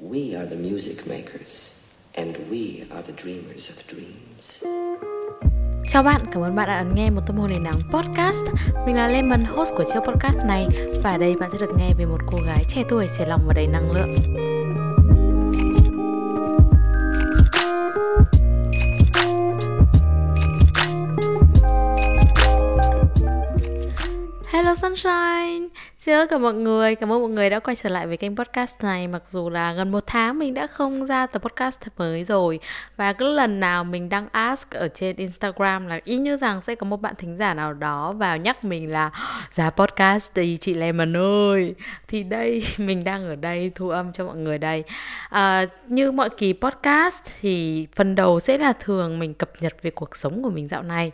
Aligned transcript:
We 0.00 0.36
are 0.36 0.46
the 0.46 0.56
music 0.56 1.08
makers, 1.08 1.70
and 2.14 2.36
we 2.50 2.86
are 2.90 3.02
the 3.02 3.12
dreamers 3.22 3.70
of 3.70 3.74
dreams. 3.88 4.62
Chào 5.92 6.02
bạn, 6.02 6.20
cảm 6.32 6.42
ơn 6.42 6.54
bạn 6.54 6.68
đã 6.68 6.78
ấn 6.78 6.94
nghe 6.94 7.10
một 7.10 7.20
tâm 7.26 7.36
hồn 7.36 7.48
đầy 7.50 7.58
nắng 7.58 7.78
podcast. 7.92 8.44
Mình 8.86 8.96
là 8.96 9.08
Lemon, 9.08 9.40
host 9.40 9.72
của 9.76 9.84
chiếc 9.84 10.00
podcast 10.00 10.38
này 10.46 10.66
và 11.02 11.10
ở 11.10 11.18
đây 11.18 11.36
bạn 11.36 11.50
sẽ 11.52 11.58
được 11.58 11.70
nghe 11.78 11.94
về 11.98 12.06
một 12.06 12.18
cô 12.26 12.38
gái 12.46 12.64
trẻ 12.68 12.82
tuổi, 12.88 13.06
trẻ 13.18 13.26
lòng 13.26 13.40
và 13.46 13.54
đầy 13.54 13.66
năng 13.66 13.90
lượng. 13.92 14.14
Hello 24.52 24.74
Sunshine 24.74 25.68
Xin 26.08 26.16
lỗi 26.16 26.26
cả 26.26 26.38
mọi 26.38 26.54
người, 26.54 26.94
cảm 26.94 27.12
ơn 27.12 27.20
mọi 27.20 27.30
người 27.30 27.50
đã 27.50 27.58
quay 27.58 27.76
trở 27.76 27.88
lại 27.88 28.06
với 28.06 28.16
kênh 28.16 28.36
podcast 28.36 28.82
này. 28.82 29.08
Mặc 29.08 29.22
dù 29.26 29.50
là 29.50 29.72
gần 29.72 29.90
một 29.90 30.04
tháng 30.06 30.38
mình 30.38 30.54
đã 30.54 30.66
không 30.66 31.06
ra 31.06 31.26
tập 31.26 31.42
podcast 31.42 31.80
mới 31.96 32.24
rồi 32.24 32.60
Và 32.96 33.12
cứ 33.12 33.32
lần 33.32 33.60
nào 33.60 33.84
mình 33.84 34.08
đăng 34.08 34.28
ask 34.32 34.70
ở 34.70 34.88
trên 34.88 35.16
Instagram 35.16 35.86
là 35.86 36.00
y 36.04 36.16
như 36.16 36.36
rằng 36.36 36.62
sẽ 36.62 36.74
có 36.74 36.84
một 36.84 36.96
bạn 37.00 37.14
thính 37.18 37.36
giả 37.36 37.54
nào 37.54 37.74
đó 37.74 38.12
vào 38.12 38.36
nhắc 38.36 38.64
mình 38.64 38.92
là 38.92 39.10
Ra 39.50 39.70
podcast 39.70 40.36
đi 40.36 40.56
chị 40.56 40.74
Lemon 40.74 41.16
ơi. 41.16 41.74
Thì 42.08 42.22
đây, 42.22 42.62
mình 42.78 43.04
đang 43.04 43.28
ở 43.28 43.36
đây 43.36 43.72
thu 43.74 43.88
âm 43.88 44.12
cho 44.12 44.24
mọi 44.26 44.38
người 44.38 44.58
đây. 44.58 44.84
À, 45.30 45.66
Như 45.88 46.12
mọi 46.12 46.30
kỳ 46.30 46.52
podcast 46.52 47.30
thì 47.40 47.86
phần 47.94 48.14
đầu 48.14 48.40
sẽ 48.40 48.58
là 48.58 48.72
thường 48.72 49.18
mình 49.18 49.34
cập 49.34 49.50
nhật 49.60 49.76
về 49.82 49.90
cuộc 49.90 50.16
sống 50.16 50.42
của 50.42 50.50
mình 50.50 50.68
dạo 50.68 50.82
này. 50.82 51.12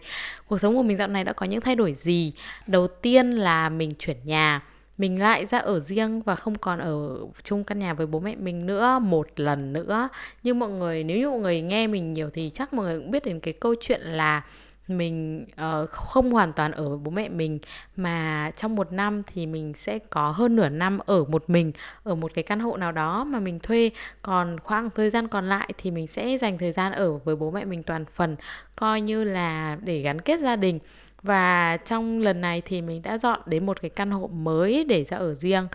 Cuộc 0.49 0.59
sống 0.59 0.77
của 0.77 0.83
mình 0.83 0.99
dạo 0.99 1.09
này 1.09 1.25
đã 1.25 1.33
có 1.33 1.47
những 1.47 1.61
thay 1.61 1.77
đổi 1.77 1.93
gì? 1.93 2.33
Đầu 2.67 2.87
tiên 2.87 3.31
là 3.31 3.69
mình 3.69 3.91
chuyển 3.99 4.17
nhà 4.25 4.63
mình 4.99 5.21
lại 5.21 5.47
ra 5.47 5.59
ở 5.59 5.81
riêng 5.81 6.23
và 6.23 6.37
không 6.37 6.55
còn 6.55 6.79
ở 6.79 7.19
chung 7.43 7.65
căn 7.65 7.79
nhà 7.79 7.95
với 7.95 8.07
bố 8.07 8.21
mẹ 8.21 8.35
mình 8.37 8.67
nữa 8.67 8.99
một 9.03 9.29
lần 9.37 9.73
nữa. 9.73 10.09
Nhưng 10.43 10.59
mọi 10.59 10.71
người 10.71 11.05
nếu 11.05 11.19
như 11.19 11.31
mọi 11.31 11.39
người 11.39 11.63
nghe 11.63 11.87
mình 11.87 12.13
nhiều 12.13 12.31
thì 12.31 12.51
chắc 12.55 12.73
mọi 12.75 12.87
người 12.87 12.99
cũng 12.99 13.11
biết 13.11 13.25
đến 13.25 13.41
cái 13.41 13.55
câu 13.55 13.75
chuyện 13.81 14.01
là 14.01 14.43
mình 14.89 15.47
uh, 15.83 15.91
không 15.91 16.31
hoàn 16.31 16.53
toàn 16.53 16.73
ở 16.73 16.89
với 16.89 16.99
bố 16.99 17.11
mẹ 17.11 17.29
mình 17.29 17.59
mà 17.97 18.51
trong 18.57 18.77
một 18.77 18.93
năm 18.93 19.23
thì 19.23 19.47
mình 19.47 19.75
sẽ 19.75 19.99
có 19.99 20.31
hơn 20.31 20.57
nửa 20.57 20.69
năm 20.69 20.99
ở 21.07 21.25
một 21.25 21.45
mình 21.51 21.73
ở 22.03 22.15
một 22.15 22.35
cái 22.35 22.43
căn 22.43 22.61
hộ 22.61 22.77
nào 22.77 22.93
đó 22.93 23.25
mà 23.25 23.41
mình 23.41 23.59
thuê. 23.59 23.91
Còn 24.23 24.61
khoảng 24.61 24.91
thời 24.91 25.11
gian 25.11 25.29
còn 25.29 25.49
lại 25.49 25.71
thì 25.79 25.91
mình 25.91 26.07
sẽ 26.07 26.39
dành 26.39 26.59
thời 26.59 26.73
gian 26.73 26.93
ở 26.93 27.13
với 27.19 27.37
bố 27.37 27.51
mẹ 27.51 27.65
mình 27.65 27.83
toàn 27.83 28.05
phần 28.05 28.37
coi 28.77 29.01
như 29.01 29.25
là 29.25 29.79
để 29.83 30.01
gắn 30.01 30.21
kết 30.21 30.41
gia 30.41 30.57
đình 30.57 30.79
và 31.25 31.77
trong 31.77 32.19
lần 32.19 32.41
này 32.41 32.63
thì 32.65 32.83
mình 32.83 33.03
đã 33.03 33.19
dọn 33.19 33.41
đến 33.47 33.67
một 33.67 33.81
cái 33.83 33.91
căn 33.91 34.11
hộ 34.11 34.27
mới 34.27 34.85
để 34.85 35.05
ra 35.05 35.17
ở 35.17 35.35
riêng. 35.35 35.69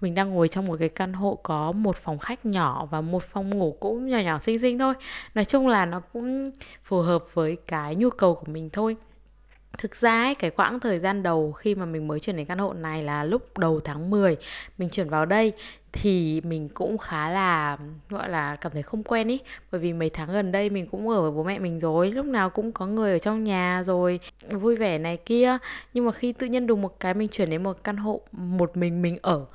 Mình 0.00 0.14
đang 0.14 0.30
ngồi 0.30 0.48
trong 0.48 0.66
một 0.66 0.76
cái 0.78 0.88
căn 0.88 1.12
hộ 1.12 1.38
có 1.42 1.72
một 1.72 1.96
phòng 1.96 2.18
khách 2.18 2.46
nhỏ 2.46 2.86
và 2.90 3.00
một 3.00 3.22
phòng 3.22 3.50
ngủ 3.50 3.76
cũng 3.80 4.08
nhỏ 4.08 4.18
nhỏ 4.18 4.38
xinh 4.38 4.58
xinh 4.58 4.78
thôi. 4.78 4.94
Nói 5.34 5.44
chung 5.44 5.68
là 5.68 5.86
nó 5.86 6.00
cũng 6.00 6.44
phù 6.84 7.00
hợp 7.00 7.24
với 7.34 7.56
cái 7.66 7.94
nhu 7.94 8.10
cầu 8.10 8.34
của 8.34 8.52
mình 8.52 8.70
thôi. 8.70 8.96
Thực 9.78 9.96
ra 9.96 10.22
ấy, 10.22 10.34
cái 10.34 10.50
quãng 10.50 10.80
thời 10.80 10.98
gian 10.98 11.22
đầu 11.22 11.52
khi 11.52 11.74
mà 11.74 11.86
mình 11.86 12.08
mới 12.08 12.20
chuyển 12.20 12.36
đến 12.36 12.46
căn 12.46 12.58
hộ 12.58 12.72
này 12.72 13.02
là 13.02 13.24
lúc 13.24 13.58
đầu 13.58 13.80
tháng 13.80 14.10
10 14.10 14.36
Mình 14.78 14.90
chuyển 14.90 15.08
vào 15.08 15.26
đây 15.26 15.52
thì 15.92 16.40
mình 16.44 16.68
cũng 16.68 16.98
khá 16.98 17.30
là 17.30 17.78
gọi 18.08 18.28
là 18.28 18.56
cảm 18.56 18.72
thấy 18.72 18.82
không 18.82 19.02
quen 19.02 19.28
ý. 19.28 19.38
Bởi 19.72 19.80
vì 19.80 19.92
mấy 19.92 20.10
tháng 20.10 20.32
gần 20.32 20.52
đây 20.52 20.70
mình 20.70 20.86
cũng 20.86 21.08
ở 21.08 21.22
với 21.22 21.30
bố 21.30 21.42
mẹ 21.42 21.58
mình 21.58 21.80
rồi 21.80 22.12
lúc 22.12 22.26
nào 22.26 22.50
cũng 22.50 22.72
có 22.72 22.86
người 22.86 23.12
ở 23.12 23.18
trong 23.18 23.44
nhà 23.44 23.82
rồi 23.86 24.20
vui 24.50 24.76
vẻ 24.76 24.98
này 24.98 25.16
kia. 25.16 25.58
Nhưng 25.94 26.06
mà 26.06 26.12
khi 26.12 26.32
tự 26.32 26.46
nhiên 26.46 26.66
đùng 26.66 26.82
một 26.82 27.00
cái 27.00 27.14
mình 27.14 27.28
chuyển 27.28 27.50
đến 27.50 27.62
một 27.62 27.84
căn 27.84 27.96
hộ 27.96 28.20
một 28.32 28.76
mình 28.76 29.02
mình 29.02 29.18
ở 29.22 29.46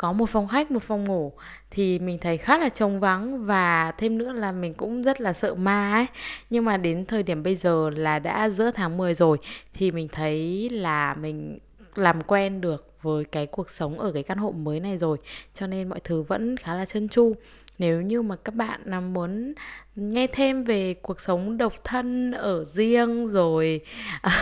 có 0.00 0.12
một 0.12 0.28
phòng 0.28 0.48
khách, 0.48 0.70
một 0.70 0.82
phòng 0.82 1.04
ngủ 1.04 1.32
thì 1.70 1.98
mình 1.98 2.18
thấy 2.18 2.36
khá 2.36 2.58
là 2.58 2.68
trống 2.68 3.00
vắng 3.00 3.46
và 3.46 3.92
thêm 3.98 4.18
nữa 4.18 4.32
là 4.32 4.52
mình 4.52 4.74
cũng 4.74 5.02
rất 5.02 5.20
là 5.20 5.32
sợ 5.32 5.54
ma 5.54 5.92
ấy. 5.92 6.06
Nhưng 6.50 6.64
mà 6.64 6.76
đến 6.76 7.06
thời 7.06 7.22
điểm 7.22 7.42
bây 7.42 7.56
giờ 7.56 7.90
là 7.90 8.18
đã 8.18 8.48
giữa 8.48 8.70
tháng 8.70 8.96
10 8.96 9.14
rồi 9.14 9.38
thì 9.74 9.90
mình 9.90 10.08
thấy 10.12 10.68
là 10.70 11.14
mình 11.14 11.58
làm 11.94 12.20
quen 12.20 12.60
được 12.60 12.92
với 13.02 13.24
cái 13.24 13.46
cuộc 13.46 13.70
sống 13.70 13.98
ở 13.98 14.12
cái 14.12 14.22
căn 14.22 14.38
hộ 14.38 14.50
mới 14.52 14.80
này 14.80 14.98
rồi, 14.98 15.18
cho 15.54 15.66
nên 15.66 15.88
mọi 15.88 16.00
thứ 16.04 16.22
vẫn 16.22 16.56
khá 16.56 16.74
là 16.74 16.84
chân 16.84 17.08
chu 17.08 17.32
nếu 17.78 18.02
như 18.02 18.22
mà 18.22 18.36
các 18.36 18.54
bạn 18.54 19.12
muốn 19.12 19.54
nghe 20.00 20.26
thêm 20.26 20.64
về 20.64 20.94
cuộc 20.94 21.20
sống 21.20 21.56
độc 21.56 21.72
thân 21.84 22.32
ở 22.32 22.64
riêng 22.64 23.28
rồi 23.28 23.80
uh, 24.26 24.32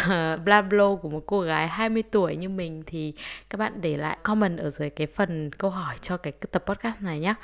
bla 0.45 0.63
bla 0.63 0.85
của 1.03 1.09
một 1.09 1.23
cô 1.27 1.41
gái 1.41 1.69
20 1.69 2.03
tuổi 2.03 2.37
như 2.37 2.49
mình 2.49 2.83
thì 2.87 3.15
các 3.51 3.59
bạn 3.59 3.81
để 3.81 3.97
lại 3.97 4.19
comment 4.23 4.59
ở 4.59 4.71
dưới 4.71 4.91
cái 4.91 5.07
phần 5.07 5.51
câu 5.53 5.71
hỏi 5.71 5.97
cho 6.01 6.17
cái 6.17 6.33
tập 6.33 6.65
podcast 6.67 7.01
này 7.01 7.21
nhé. 7.21 7.35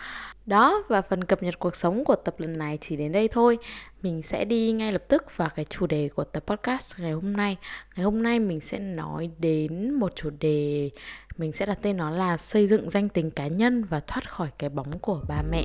Đó 0.46 0.82
và 0.88 1.02
phần 1.02 1.24
cập 1.24 1.42
nhật 1.42 1.58
cuộc 1.58 1.76
sống 1.76 2.04
của 2.04 2.16
tập 2.16 2.34
lần 2.38 2.58
này 2.58 2.78
chỉ 2.80 2.96
đến 2.96 3.12
đây 3.12 3.28
thôi. 3.28 3.58
Mình 4.02 4.22
sẽ 4.22 4.44
đi 4.44 4.72
ngay 4.72 4.92
lập 4.92 5.04
tức 5.08 5.36
vào 5.36 5.48
cái 5.54 5.64
chủ 5.64 5.86
đề 5.86 6.08
của 6.14 6.24
tập 6.24 6.44
podcast 6.46 6.98
ngày 6.98 7.12
hôm 7.12 7.32
nay. 7.32 7.56
Ngày 7.96 8.04
hôm 8.04 8.22
nay 8.22 8.40
mình 8.40 8.60
sẽ 8.60 8.78
nói 8.78 9.30
đến 9.38 9.94
một 9.94 10.16
chủ 10.16 10.30
đề 10.40 10.90
mình 11.38 11.52
sẽ 11.52 11.66
đặt 11.66 11.78
tên 11.82 11.96
nó 11.96 12.10
là 12.10 12.36
xây 12.36 12.66
dựng 12.66 12.90
danh 12.90 13.08
tính 13.08 13.30
cá 13.30 13.46
nhân 13.46 13.84
và 13.84 14.00
thoát 14.00 14.30
khỏi 14.30 14.48
cái 14.58 14.70
bóng 14.70 14.98
của 14.98 15.20
ba 15.28 15.42
mẹ. 15.50 15.64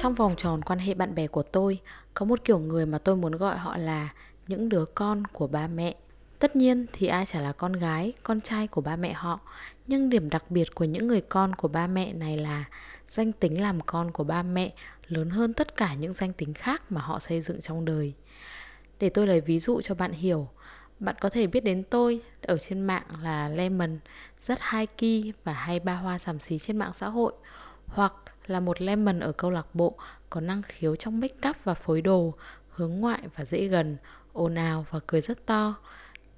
Trong 0.00 0.14
vòng 0.14 0.34
tròn 0.36 0.62
quan 0.62 0.78
hệ 0.78 0.94
bạn 0.94 1.14
bè 1.14 1.26
của 1.26 1.42
tôi, 1.42 1.80
có 2.14 2.26
một 2.26 2.44
kiểu 2.44 2.58
người 2.58 2.86
mà 2.86 2.98
tôi 2.98 3.16
muốn 3.16 3.32
gọi 3.32 3.58
họ 3.58 3.76
là 3.76 4.08
những 4.46 4.68
đứa 4.68 4.84
con 4.84 5.26
của 5.26 5.46
ba 5.46 5.66
mẹ. 5.66 5.94
Tất 6.38 6.56
nhiên 6.56 6.86
thì 6.92 7.06
ai 7.06 7.26
chả 7.26 7.40
là 7.40 7.52
con 7.52 7.72
gái, 7.72 8.12
con 8.22 8.40
trai 8.40 8.66
của 8.66 8.80
ba 8.80 8.96
mẹ 8.96 9.12
họ, 9.12 9.40
nhưng 9.86 10.10
điểm 10.10 10.30
đặc 10.30 10.50
biệt 10.50 10.74
của 10.74 10.84
những 10.84 11.06
người 11.06 11.20
con 11.20 11.54
của 11.54 11.68
ba 11.68 11.86
mẹ 11.86 12.12
này 12.12 12.36
là 12.36 12.64
danh 13.08 13.32
tính 13.32 13.62
làm 13.62 13.80
con 13.80 14.10
của 14.10 14.24
ba 14.24 14.42
mẹ 14.42 14.72
lớn 15.06 15.30
hơn 15.30 15.52
tất 15.52 15.76
cả 15.76 15.94
những 15.94 16.12
danh 16.12 16.32
tính 16.32 16.54
khác 16.54 16.92
mà 16.92 17.00
họ 17.00 17.18
xây 17.18 17.40
dựng 17.40 17.60
trong 17.60 17.84
đời. 17.84 18.14
Để 19.00 19.08
tôi 19.08 19.26
lấy 19.26 19.40
ví 19.40 19.58
dụ 19.60 19.80
cho 19.80 19.94
bạn 19.94 20.12
hiểu, 20.12 20.48
bạn 20.98 21.14
có 21.20 21.28
thể 21.28 21.46
biết 21.46 21.64
đến 21.64 21.82
tôi 21.90 22.22
ở 22.42 22.58
trên 22.58 22.80
mạng 22.80 23.06
là 23.22 23.48
Lemon, 23.48 23.98
rất 24.40 24.58
hai 24.60 24.86
kỳ 24.86 25.32
và 25.44 25.52
hay 25.52 25.80
ba 25.80 25.94
hoa 25.94 26.18
sàm 26.18 26.40
xí 26.40 26.58
trên 26.58 26.76
mạng 26.76 26.92
xã 26.92 27.08
hội, 27.08 27.32
hoặc 27.86 28.12
là 28.50 28.60
một 28.60 28.80
Lemon 28.82 29.20
ở 29.20 29.32
câu 29.32 29.50
lạc 29.50 29.74
bộ 29.74 29.94
có 30.30 30.40
năng 30.40 30.62
khiếu 30.62 30.96
trong 30.96 31.20
make 31.20 31.48
up 31.48 31.56
và 31.64 31.74
phối 31.74 32.02
đồ, 32.02 32.34
hướng 32.68 32.90
ngoại 32.90 33.22
và 33.36 33.44
dễ 33.44 33.66
gần, 33.66 33.96
ồn 34.32 34.54
ào 34.54 34.86
và 34.90 35.00
cười 35.06 35.20
rất 35.20 35.46
to, 35.46 35.74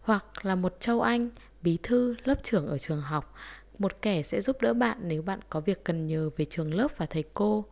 hoặc 0.00 0.24
là 0.42 0.54
một 0.54 0.76
Châu 0.80 1.00
Anh, 1.00 1.30
bí 1.62 1.78
thư, 1.82 2.14
lớp 2.24 2.42
trưởng 2.42 2.66
ở 2.66 2.78
trường 2.78 3.00
học, 3.00 3.34
một 3.78 4.02
kẻ 4.02 4.22
sẽ 4.22 4.40
giúp 4.40 4.56
đỡ 4.60 4.74
bạn 4.74 4.98
nếu 5.02 5.22
bạn 5.22 5.40
có 5.50 5.60
việc 5.60 5.84
cần 5.84 6.06
nhờ 6.06 6.30
về 6.36 6.44
trường 6.44 6.74
lớp 6.74 6.88
và 6.96 7.06
thầy 7.06 7.24
cô. 7.34 7.64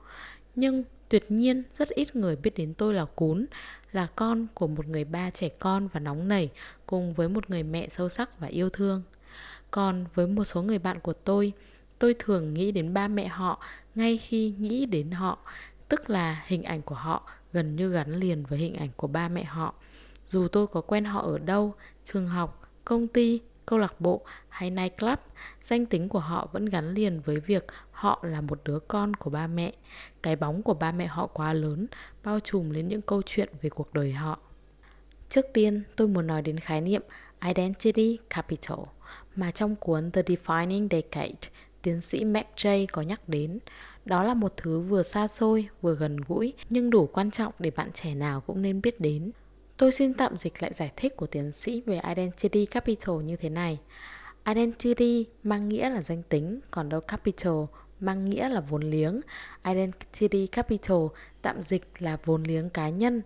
Nhưng 0.55 0.85
tuyệt 1.09 1.31
nhiên 1.31 1.63
rất 1.75 1.89
ít 1.89 2.17
người 2.17 2.37
biết 2.37 2.55
đến 2.57 2.75
tôi 2.75 2.95
là 2.95 3.05
Cún, 3.05 3.47
là 3.93 4.07
con 4.17 4.47
của 4.55 4.67
một 4.67 4.87
người 4.87 5.05
ba 5.05 5.31
trẻ 5.31 5.49
con 5.49 5.89
và 5.89 6.01
nóng 6.01 6.29
nảy 6.29 6.51
cùng 6.87 7.15
với 7.15 7.29
một 7.29 7.51
người 7.51 7.63
mẹ 7.63 7.89
sâu 7.89 8.09
sắc 8.09 8.41
và 8.41 8.47
yêu 8.47 8.71
thương. 8.71 9.03
Còn 9.71 10.05
với 10.15 10.27
một 10.27 10.45
số 10.45 10.63
người 10.63 10.79
bạn 10.79 11.01
của 11.01 11.13
tôi, 11.13 11.53
tôi 12.01 12.15
thường 12.19 12.55
nghĩ 12.55 12.73
đến 12.73 12.95
ba 12.95 13.09
mẹ 13.09 13.29
họ 13.29 13.61
ngay 13.95 14.19
khi 14.19 14.55
nghĩ 14.59 14.87
đến 14.87 15.11
họ, 15.11 15.39
tức 15.89 16.11
là 16.11 16.43
hình 16.47 16.63
ảnh 16.63 16.83
của 16.83 16.95
họ 16.95 17.31
gần 17.53 17.77
như 17.77 17.91
gắn 17.91 18.15
liền 18.15 18.45
với 18.45 18.59
hình 18.59 18.75
ảnh 18.75 18.91
của 18.97 19.07
ba 19.07 19.29
mẹ 19.29 19.45
họ. 19.45 19.75
Dù 20.27 20.49
tôi 20.49 20.67
có 20.67 20.81
quen 20.81 21.05
họ 21.05 21.21
ở 21.21 21.39
đâu, 21.39 21.75
trường 22.05 22.29
học, 22.29 22.63
công 22.85 23.09
ty, 23.09 23.41
câu 23.67 23.79
lạc 23.79 24.01
bộ 24.01 24.25
hay 24.49 24.71
nightclub, 24.71 25.19
danh 25.63 25.87
tính 25.87 26.09
của 26.09 26.19
họ 26.19 26.49
vẫn 26.53 26.67
gắn 26.67 26.95
liền 26.95 27.21
với 27.21 27.41
việc 27.41 27.67
họ 27.91 28.21
là 28.23 28.41
một 28.41 28.61
đứa 28.65 28.79
con 28.79 29.15
của 29.17 29.31
ba 29.31 29.47
mẹ. 29.47 29.73
Cái 30.23 30.37
bóng 30.37 30.63
của 30.63 30.75
ba 30.75 30.93
mẹ 30.93 31.07
họ 31.07 31.27
quá 31.27 31.53
lớn, 31.53 31.87
bao 32.25 32.41
trùm 32.41 32.71
lên 32.71 32.89
những 32.89 33.03
câu 33.03 33.23
chuyện 33.27 33.49
về 33.63 33.71
cuộc 33.71 33.95
đời 33.95 34.13
họ. 34.13 34.39
Trước 35.29 35.47
tiên, 35.55 35.83
tôi 35.97 36.09
muốn 36.09 36.27
nói 36.27 36.43
đến 36.43 36.61
khái 36.61 36.81
niệm 36.81 37.03
Identity 37.45 38.19
Capital 38.31 38.79
mà 39.37 39.51
trong 39.51 39.77
cuốn 39.77 40.11
The 40.11 40.23
Defining 40.23 40.89
Decade, 40.91 41.51
tiến 41.83 42.01
sĩ 42.01 42.25
Mac 42.25 42.47
có 42.93 43.03
nhắc 43.03 43.29
đến. 43.29 43.59
Đó 44.05 44.23
là 44.23 44.35
một 44.35 44.53
thứ 44.57 44.81
vừa 44.81 45.03
xa 45.03 45.29
xôi, 45.29 45.69
vừa 45.83 45.95
gần 45.95 46.17
gũi, 46.29 46.53
nhưng 46.71 46.91
đủ 46.91 47.07
quan 47.07 47.31
trọng 47.31 47.53
để 47.59 47.71
bạn 47.71 47.91
trẻ 47.93 48.15
nào 48.15 48.41
cũng 48.41 48.63
nên 48.63 48.81
biết 48.81 49.01
đến. 49.01 49.31
Tôi 49.77 49.93
xin 49.93 50.15
tạm 50.15 50.37
dịch 50.37 50.63
lại 50.63 50.73
giải 50.75 50.93
thích 50.97 51.17
của 51.17 51.27
tiến 51.27 51.53
sĩ 51.53 51.81
về 51.81 52.01
Identity 52.09 52.67
Capital 52.67 53.17
như 53.25 53.37
thế 53.37 53.49
này. 53.49 53.79
Identity 54.47 55.27
mang 55.43 55.69
nghĩa 55.69 55.91
là 55.91 56.03
danh 56.03 56.23
tính, 56.23 56.61
còn 56.71 56.89
đâu 56.89 57.01
capital 57.01 57.55
mang 58.01 58.25
nghĩa 58.25 58.49
là 58.49 58.61
vốn 58.61 58.83
liếng. 58.83 59.21
Identity 59.65 60.47
capital 60.47 60.99
tạm 61.43 61.63
dịch 61.63 61.85
là 61.99 62.19
vốn 62.25 62.43
liếng 62.43 62.71
cá 62.71 62.89
nhân. 62.89 63.23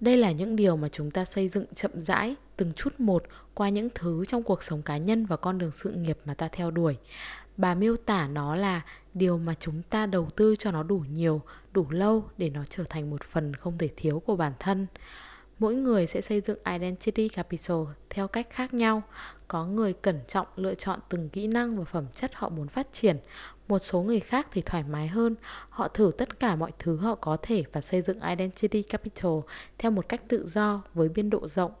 Đây 0.00 0.16
là 0.16 0.32
những 0.32 0.56
điều 0.56 0.76
mà 0.76 0.88
chúng 0.88 1.10
ta 1.10 1.24
xây 1.24 1.48
dựng 1.48 1.64
chậm 1.74 1.90
rãi, 1.94 2.36
từng 2.56 2.72
chút 2.72 3.00
một 3.00 3.24
qua 3.54 3.68
những 3.68 3.88
thứ 3.94 4.24
trong 4.24 4.42
cuộc 4.42 4.62
sống 4.62 4.82
cá 4.82 4.96
nhân 4.96 5.26
và 5.26 5.36
con 5.36 5.58
đường 5.58 5.72
sự 5.72 5.90
nghiệp 5.90 6.18
mà 6.24 6.34
ta 6.34 6.48
theo 6.52 6.70
đuổi. 6.70 6.96
Bà 7.58 7.74
miêu 7.74 7.96
tả 7.96 8.28
nó 8.28 8.56
là 8.56 8.82
điều 9.14 9.38
mà 9.38 9.54
chúng 9.60 9.82
ta 9.82 10.06
đầu 10.06 10.30
tư 10.36 10.56
cho 10.58 10.70
nó 10.70 10.82
đủ 10.82 11.04
nhiều, 11.12 11.42
đủ 11.72 11.86
lâu 11.90 12.24
để 12.36 12.50
nó 12.50 12.64
trở 12.64 12.84
thành 12.84 13.10
một 13.10 13.24
phần 13.24 13.54
không 13.54 13.78
thể 13.78 13.88
thiếu 13.96 14.22
của 14.26 14.36
bản 14.36 14.52
thân. 14.58 14.86
Mỗi 15.58 15.74
người 15.74 16.06
sẽ 16.06 16.20
xây 16.20 16.40
dựng 16.40 16.58
identity 16.64 17.28
capital 17.28 17.76
theo 18.10 18.28
cách 18.28 18.46
khác 18.50 18.74
nhau. 18.74 19.02
Có 19.48 19.66
người 19.66 19.92
cẩn 19.92 20.20
trọng 20.28 20.46
lựa 20.56 20.74
chọn 20.74 21.00
từng 21.08 21.28
kỹ 21.28 21.46
năng 21.46 21.78
và 21.78 21.84
phẩm 21.84 22.06
chất 22.14 22.30
họ 22.34 22.48
muốn 22.48 22.68
phát 22.68 22.92
triển. 22.92 23.18
Một 23.68 23.78
số 23.78 24.02
người 24.02 24.20
khác 24.20 24.48
thì 24.52 24.62
thoải 24.62 24.84
mái 24.90 25.08
hơn, 25.08 25.34
họ 25.70 25.88
thử 25.88 26.10
tất 26.18 26.40
cả 26.40 26.56
mọi 26.56 26.72
thứ 26.78 26.96
họ 26.96 27.14
có 27.14 27.36
thể 27.42 27.64
và 27.72 27.80
xây 27.80 28.02
dựng 28.02 28.20
identity 28.20 28.82
capital 28.82 29.32
theo 29.78 29.90
một 29.90 30.08
cách 30.08 30.22
tự 30.28 30.46
do 30.48 30.82
với 30.94 31.08
biên 31.08 31.30
độ 31.30 31.48
rộng. 31.48 31.72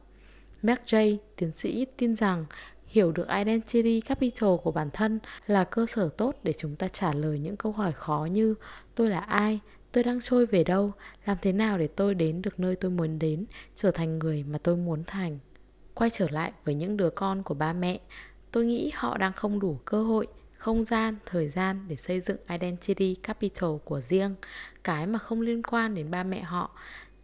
Mark 0.62 0.80
Jay, 0.86 1.16
tiến 1.36 1.52
sĩ, 1.52 1.86
tin 1.96 2.14
rằng 2.14 2.44
hiểu 2.88 3.12
được 3.12 3.28
identity 3.28 4.00
capital 4.00 4.50
của 4.62 4.72
bản 4.72 4.90
thân 4.92 5.18
là 5.46 5.64
cơ 5.64 5.86
sở 5.86 6.08
tốt 6.16 6.34
để 6.42 6.52
chúng 6.58 6.76
ta 6.76 6.88
trả 6.88 7.12
lời 7.12 7.38
những 7.38 7.56
câu 7.56 7.72
hỏi 7.72 7.92
khó 7.92 8.28
như 8.30 8.54
tôi 8.94 9.10
là 9.10 9.20
ai, 9.20 9.60
tôi 9.92 10.04
đang 10.04 10.20
trôi 10.20 10.46
về 10.46 10.64
đâu, 10.64 10.92
làm 11.24 11.36
thế 11.42 11.52
nào 11.52 11.78
để 11.78 11.86
tôi 11.86 12.14
đến 12.14 12.42
được 12.42 12.60
nơi 12.60 12.76
tôi 12.76 12.90
muốn 12.90 13.18
đến, 13.18 13.44
trở 13.74 13.90
thành 13.90 14.18
người 14.18 14.42
mà 14.42 14.58
tôi 14.58 14.76
muốn 14.76 15.04
thành. 15.06 15.38
Quay 15.94 16.10
trở 16.10 16.28
lại 16.30 16.52
với 16.64 16.74
những 16.74 16.96
đứa 16.96 17.10
con 17.10 17.42
của 17.42 17.54
ba 17.54 17.72
mẹ, 17.72 18.00
tôi 18.52 18.64
nghĩ 18.64 18.90
họ 18.94 19.18
đang 19.18 19.32
không 19.32 19.60
đủ 19.60 19.80
cơ 19.84 20.02
hội, 20.02 20.26
không 20.58 20.84
gian, 20.84 21.16
thời 21.26 21.48
gian 21.48 21.84
để 21.88 21.96
xây 21.96 22.20
dựng 22.20 22.38
identity 22.48 23.14
capital 23.14 23.70
của 23.84 24.00
riêng, 24.00 24.34
cái 24.84 25.06
mà 25.06 25.18
không 25.18 25.40
liên 25.40 25.62
quan 25.62 25.94
đến 25.94 26.10
ba 26.10 26.24
mẹ 26.24 26.40
họ. 26.40 26.70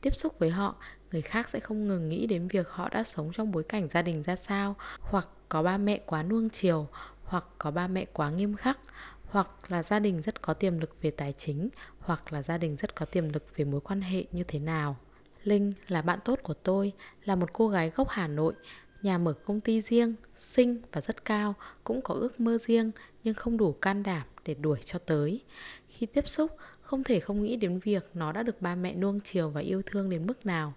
Tiếp 0.00 0.14
xúc 0.14 0.38
với 0.38 0.50
họ, 0.50 0.76
người 1.12 1.22
khác 1.22 1.48
sẽ 1.48 1.60
không 1.60 1.86
ngừng 1.86 2.08
nghĩ 2.08 2.26
đến 2.26 2.48
việc 2.48 2.68
họ 2.68 2.88
đã 2.88 3.04
sống 3.04 3.30
trong 3.32 3.52
bối 3.52 3.62
cảnh 3.62 3.88
gia 3.88 4.02
đình 4.02 4.22
ra 4.22 4.36
sao, 4.36 4.76
hoặc 5.00 5.28
có 5.54 5.62
ba 5.62 5.78
mẹ 5.78 6.00
quá 6.06 6.22
nuông 6.22 6.48
chiều, 6.48 6.88
hoặc 7.24 7.44
có 7.58 7.70
ba 7.70 7.86
mẹ 7.86 8.06
quá 8.12 8.30
nghiêm 8.30 8.54
khắc, 8.54 8.80
hoặc 9.24 9.50
là 9.68 9.82
gia 9.82 9.98
đình 9.98 10.22
rất 10.22 10.42
có 10.42 10.54
tiềm 10.54 10.78
lực 10.78 10.96
về 11.02 11.10
tài 11.10 11.32
chính, 11.32 11.68
hoặc 11.98 12.32
là 12.32 12.42
gia 12.42 12.58
đình 12.58 12.76
rất 12.76 12.94
có 12.94 13.06
tiềm 13.06 13.32
lực 13.32 13.56
về 13.56 13.64
mối 13.64 13.80
quan 13.80 14.00
hệ 14.00 14.24
như 14.32 14.42
thế 14.48 14.58
nào. 14.58 14.96
Linh 15.42 15.72
là 15.88 16.02
bạn 16.02 16.18
tốt 16.24 16.38
của 16.42 16.54
tôi, 16.54 16.92
là 17.24 17.36
một 17.36 17.52
cô 17.52 17.68
gái 17.68 17.90
gốc 17.94 18.08
Hà 18.10 18.28
Nội, 18.28 18.54
nhà 19.02 19.18
mở 19.18 19.32
công 19.32 19.60
ty 19.60 19.80
riêng, 19.80 20.14
xinh 20.36 20.82
và 20.92 21.00
rất 21.00 21.24
cao, 21.24 21.54
cũng 21.84 22.02
có 22.02 22.14
ước 22.14 22.40
mơ 22.40 22.58
riêng 22.58 22.90
nhưng 23.24 23.34
không 23.34 23.56
đủ 23.56 23.72
can 23.72 24.02
đảm 24.02 24.26
để 24.44 24.54
đuổi 24.54 24.78
cho 24.84 24.98
tới. 24.98 25.40
Khi 25.88 26.06
tiếp 26.06 26.28
xúc, 26.28 26.56
không 26.82 27.04
thể 27.04 27.20
không 27.20 27.42
nghĩ 27.42 27.56
đến 27.56 27.78
việc 27.78 28.10
nó 28.14 28.32
đã 28.32 28.42
được 28.42 28.62
ba 28.62 28.74
mẹ 28.74 28.94
nuông 28.94 29.20
chiều 29.20 29.50
và 29.50 29.60
yêu 29.60 29.82
thương 29.86 30.10
đến 30.10 30.26
mức 30.26 30.46
nào. 30.46 30.74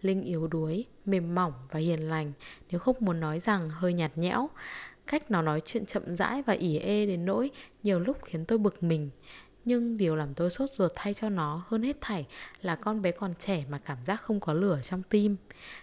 Linh 0.00 0.22
yếu 0.22 0.46
đuối, 0.46 0.84
mềm 1.06 1.34
mỏng 1.34 1.52
và 1.70 1.80
hiền 1.80 2.00
lành, 2.00 2.32
nếu 2.70 2.80
không 2.80 2.96
muốn 3.00 3.20
nói 3.20 3.40
rằng 3.40 3.70
hơi 3.70 3.92
nhạt 3.92 4.18
nhẽo. 4.18 4.50
Cách 5.06 5.30
nó 5.30 5.42
nói 5.42 5.62
chuyện 5.64 5.86
chậm 5.86 6.16
rãi 6.16 6.42
và 6.42 6.52
ỉ 6.52 6.78
ê 6.78 7.06
đến 7.06 7.24
nỗi 7.24 7.50
nhiều 7.82 8.00
lúc 8.00 8.18
khiến 8.24 8.44
tôi 8.44 8.58
bực 8.58 8.82
mình. 8.82 9.10
Nhưng 9.64 9.96
điều 9.96 10.16
làm 10.16 10.34
tôi 10.34 10.50
sốt 10.50 10.70
ruột 10.72 10.92
thay 10.94 11.14
cho 11.14 11.28
nó 11.28 11.62
hơn 11.68 11.82
hết 11.82 11.96
thảy 12.00 12.26
là 12.62 12.76
con 12.76 13.02
bé 13.02 13.10
còn 13.10 13.34
trẻ 13.34 13.64
mà 13.70 13.78
cảm 13.78 13.98
giác 14.04 14.20
không 14.20 14.40
có 14.40 14.52
lửa 14.52 14.80
trong 14.82 15.02
tim. 15.02 15.36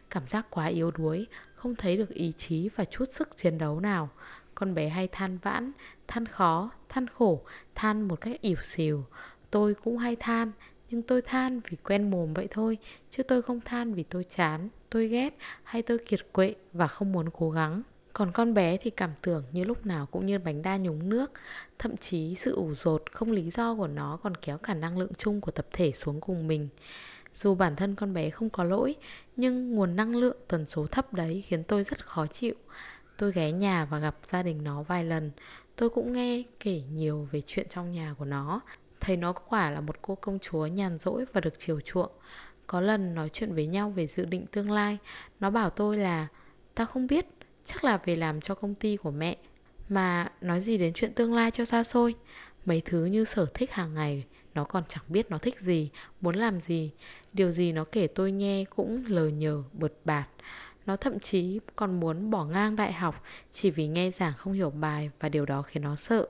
Cảm 0.10 0.28
giác 0.28 0.48
quá 0.50 0.66
yếu 0.66 0.92
đuối, 0.92 1.28
không 1.56 1.76
thấy 1.76 1.98
được 1.98 2.10
ý 2.10 2.32
chí 2.32 2.70
và 2.76 2.86
chút 2.86 3.06
sức 3.12 3.38
chiến 3.38 3.58
đấu 3.58 3.80
nào. 3.80 4.10
Con 4.56 4.76
bé 4.76 4.90
hay 4.90 5.08
than 5.08 5.38
vãn, 5.38 5.72
than 6.08 6.26
khó, 6.26 6.72
than 6.90 7.08
khổ, 7.08 7.42
than 7.76 8.08
một 8.08 8.22
cách 8.22 8.42
ỉu 8.42 8.58
xìu. 8.62 9.06
Tôi 9.52 9.74
cũng 9.74 9.98
hay 9.98 10.16
than, 10.16 10.52
nhưng 10.94 11.02
tôi 11.02 11.22
than 11.22 11.62
vì 11.70 11.78
quen 11.84 12.12
mồm 12.12 12.34
vậy 12.34 12.48
thôi, 12.52 12.78
chứ 13.10 13.24
tôi 13.24 13.42
không 13.42 13.62
than 13.62 13.94
vì 13.94 14.04
tôi 14.04 14.24
chán, 14.24 14.70
tôi 14.90 15.08
ghét 15.08 15.38
hay 15.64 15.82
tôi 15.82 15.98
kiệt 15.98 16.20
quệ 16.32 16.56
và 16.74 16.88
không 16.88 17.12
muốn 17.12 17.30
cố 17.34 17.52
gắng. 17.52 17.82
Còn 18.14 18.32
con 18.32 18.54
bé 18.54 18.78
thì 18.78 18.90
cảm 18.90 19.12
tưởng 19.22 19.44
như 19.52 19.64
lúc 19.64 19.86
nào 19.86 20.06
cũng 20.06 20.26
như 20.26 20.40
bánh 20.40 20.62
đa 20.62 20.78
nhúng 20.78 21.10
nước 21.10 21.32
Thậm 21.80 21.98
chí 21.98 22.36
sự 22.36 22.56
ủ 22.56 22.74
rột 22.74 23.12
không 23.12 23.32
lý 23.32 23.50
do 23.50 23.76
của 23.76 23.88
nó 23.88 24.20
còn 24.24 24.38
kéo 24.38 24.58
cả 24.58 24.74
năng 24.74 24.98
lượng 24.98 25.12
chung 25.18 25.42
của 25.42 25.52
tập 25.52 25.66
thể 25.72 25.92
xuống 25.92 26.22
cùng 26.22 26.48
mình. 26.48 26.70
Dù 27.34 27.56
bản 27.56 27.76
thân 27.76 27.96
con 27.96 28.14
bé 28.14 28.30
không 28.30 28.50
có 28.50 28.64
lỗi 28.64 28.96
Nhưng 29.36 29.76
nguồn 29.76 29.96
năng 29.96 30.16
lượng 30.16 30.38
tần 30.48 30.66
số 30.66 30.88
thấp 30.88 31.14
đấy 31.14 31.44
khiến 31.48 31.64
tôi 31.64 31.84
rất 31.84 32.06
khó 32.06 32.28
chịu. 32.28 32.54
Tôi 33.18 33.32
ghé 33.32 33.52
nhà 33.52 33.86
và 33.86 34.00
gặp 34.00 34.18
gia 34.24 34.44
đình 34.44 34.64
nó 34.64 34.84
vài 34.84 35.06
lần 35.06 35.32
Tôi 35.76 35.90
cũng 35.90 36.14
nghe 36.14 36.44
kể 36.60 36.82
nhiều 36.92 37.28
về 37.32 37.42
chuyện 37.48 37.68
trong 37.70 37.92
nhà 37.92 38.16
của 38.18 38.26
nó. 38.26 38.62
Thấy 39.04 39.18
nó 39.18 39.34
quả 39.34 39.70
là 39.70 39.82
một 39.82 40.02
cô 40.02 40.16
công 40.16 40.40
chúa 40.40 40.66
nhàn 40.66 40.98
rỗi 40.98 41.26
và 41.34 41.42
được 41.42 41.54
chiều 41.60 41.80
chuộng. 41.82 42.12
Có 42.68 42.82
lần 42.82 43.16
nói 43.16 43.30
chuyện 43.34 43.56
với 43.56 43.68
nhau 43.68 43.90
về 43.90 44.08
dự 44.08 44.26
định 44.26 44.46
tương 44.52 44.72
lai, 44.72 44.98
Nó 45.40 45.50
bảo 45.50 45.70
tôi 45.70 45.98
là, 45.98 46.28
Tao 46.76 46.88
không 46.88 47.08
biết, 47.08 47.26
Chắc 47.64 47.84
là 47.84 47.98
về 48.06 48.16
làm 48.16 48.42
cho 48.42 48.56
công 48.56 48.76
ty 48.76 48.98
của 48.98 49.12
mẹ. 49.12 49.38
Mà 49.90 50.32
nói 50.42 50.62
gì 50.62 50.78
đến 50.78 50.94
chuyện 50.94 51.14
tương 51.14 51.34
lai 51.34 51.52
cho 51.52 51.66
xa 51.66 51.84
xôi? 51.84 52.16
Mấy 52.66 52.82
thứ 52.86 53.06
như 53.06 53.24
sở 53.24 53.46
thích 53.54 53.72
hàng 53.72 53.94
ngày, 53.94 54.24
Nó 54.54 54.64
còn 54.64 54.84
chẳng 54.88 55.04
biết 55.08 55.32
nó 55.32 55.38
thích 55.38 55.60
gì, 55.60 55.90
Muốn 56.22 56.36
làm 56.36 56.62
gì. 56.62 56.92
Điều 57.34 57.52
gì 57.52 57.72
nó 57.72 57.84
kể 57.92 58.08
tôi 58.08 58.32
nghe 58.32 58.66
cũng 58.66 59.06
lờ 59.08 59.28
nhờ, 59.28 59.64
bợt 59.74 59.94
bạt. 60.06 60.28
Nó 60.86 60.96
thậm 60.96 61.20
chí 61.20 61.60
còn 61.76 62.00
muốn 62.00 62.30
bỏ 62.30 62.46
ngang 62.46 62.76
đại 62.76 62.94
học 62.94 63.24
Chỉ 63.52 63.72
vì 63.72 63.88
nghe 63.88 64.12
giảng 64.12 64.34
không 64.38 64.54
hiểu 64.54 64.70
bài 64.70 65.10
Và 65.20 65.30
điều 65.30 65.46
đó 65.46 65.62
khiến 65.62 65.84
nó 65.84 65.96
sợ. 65.96 66.28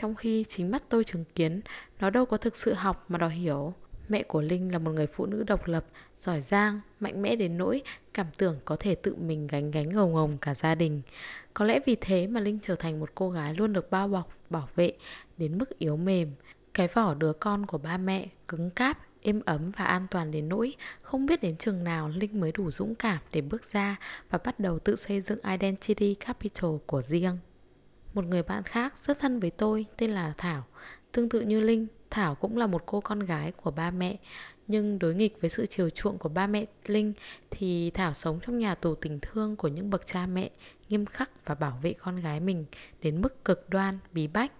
Trong 0.00 0.14
khi 0.14 0.44
chính 0.48 0.70
mắt 0.70 0.82
tôi 0.88 1.04
chứng 1.04 1.24
kiến 1.34 1.60
Nó 2.00 2.10
đâu 2.10 2.26
có 2.26 2.36
thực 2.36 2.56
sự 2.56 2.72
học 2.72 3.04
mà 3.08 3.18
đòi 3.18 3.30
hiểu 3.30 3.74
Mẹ 4.08 4.22
của 4.22 4.40
Linh 4.40 4.72
là 4.72 4.78
một 4.78 4.90
người 4.90 5.06
phụ 5.06 5.26
nữ 5.26 5.44
độc 5.46 5.66
lập, 5.66 5.84
giỏi 6.18 6.40
giang, 6.40 6.80
mạnh 7.00 7.22
mẽ 7.22 7.36
đến 7.36 7.58
nỗi 7.58 7.82
cảm 8.14 8.26
tưởng 8.36 8.56
có 8.64 8.76
thể 8.76 8.94
tự 8.94 9.14
mình 9.14 9.46
gánh 9.46 9.70
gánh 9.70 9.88
ngầu 9.88 10.08
ngồng 10.08 10.38
cả 10.38 10.54
gia 10.54 10.74
đình. 10.74 11.02
Có 11.54 11.64
lẽ 11.64 11.80
vì 11.86 11.96
thế 12.00 12.26
mà 12.26 12.40
Linh 12.40 12.58
trở 12.62 12.74
thành 12.74 13.00
một 13.00 13.10
cô 13.14 13.30
gái 13.30 13.54
luôn 13.54 13.72
được 13.72 13.90
bao 13.90 14.08
bọc, 14.08 14.32
bảo 14.50 14.68
vệ 14.76 14.92
đến 15.36 15.58
mức 15.58 15.78
yếu 15.78 15.96
mềm. 15.96 16.32
Cái 16.74 16.88
vỏ 16.88 17.14
đứa 17.14 17.32
con 17.32 17.66
của 17.66 17.78
ba 17.78 17.96
mẹ 17.96 18.26
cứng 18.48 18.70
cáp, 18.70 18.98
êm 19.22 19.40
ấm 19.44 19.70
và 19.76 19.84
an 19.84 20.06
toàn 20.10 20.30
đến 20.30 20.48
nỗi 20.48 20.74
không 21.02 21.26
biết 21.26 21.42
đến 21.42 21.56
chừng 21.56 21.84
nào 21.84 22.08
Linh 22.08 22.40
mới 22.40 22.52
đủ 22.52 22.70
dũng 22.70 22.94
cảm 22.94 23.18
để 23.32 23.40
bước 23.40 23.64
ra 23.64 23.96
và 24.30 24.38
bắt 24.44 24.60
đầu 24.60 24.78
tự 24.78 24.96
xây 24.96 25.20
dựng 25.20 25.38
identity 25.42 26.14
capital 26.14 26.70
của 26.86 27.02
riêng. 27.02 27.38
Một 28.18 28.24
người 28.24 28.42
bạn 28.42 28.62
khác 28.62 28.98
rất 28.98 29.18
thân 29.18 29.40
với 29.40 29.50
tôi 29.50 29.86
tên 29.96 30.10
là 30.10 30.34
Thảo, 30.38 30.64
tương 31.12 31.28
tự 31.28 31.40
như 31.40 31.60
Linh. 31.60 31.86
Thảo 32.10 32.34
cũng 32.34 32.56
là 32.56 32.66
một 32.66 32.82
cô 32.86 33.00
con 33.00 33.20
gái 33.20 33.52
của 33.52 33.70
ba 33.70 33.90
mẹ 33.90 34.16
Nhưng 34.66 34.98
đối 34.98 35.14
nghịch 35.14 35.40
với 35.40 35.50
sự 35.50 35.66
chiều 35.66 35.90
chuộng 35.90 36.18
của 36.18 36.28
ba 36.28 36.46
mẹ 36.46 36.64
Linh 36.86 37.12
Thì 37.50 37.90
Thảo 37.90 38.14
sống 38.14 38.40
trong 38.42 38.58
nhà 38.58 38.74
tù 38.74 38.94
tình 38.94 39.18
thương 39.22 39.56
của 39.56 39.68
những 39.68 39.90
bậc 39.90 40.06
cha 40.06 40.26
mẹ 40.26 40.50
Nghiêm 40.88 41.06
khắc 41.06 41.30
và 41.46 41.54
bảo 41.54 41.78
vệ 41.82 41.92
con 41.92 42.20
gái 42.20 42.40
mình 42.40 42.64
đến 43.02 43.20
mức 43.20 43.44
cực 43.44 43.70
đoan, 43.70 43.98
bí 44.12 44.26
bách. 44.26 44.52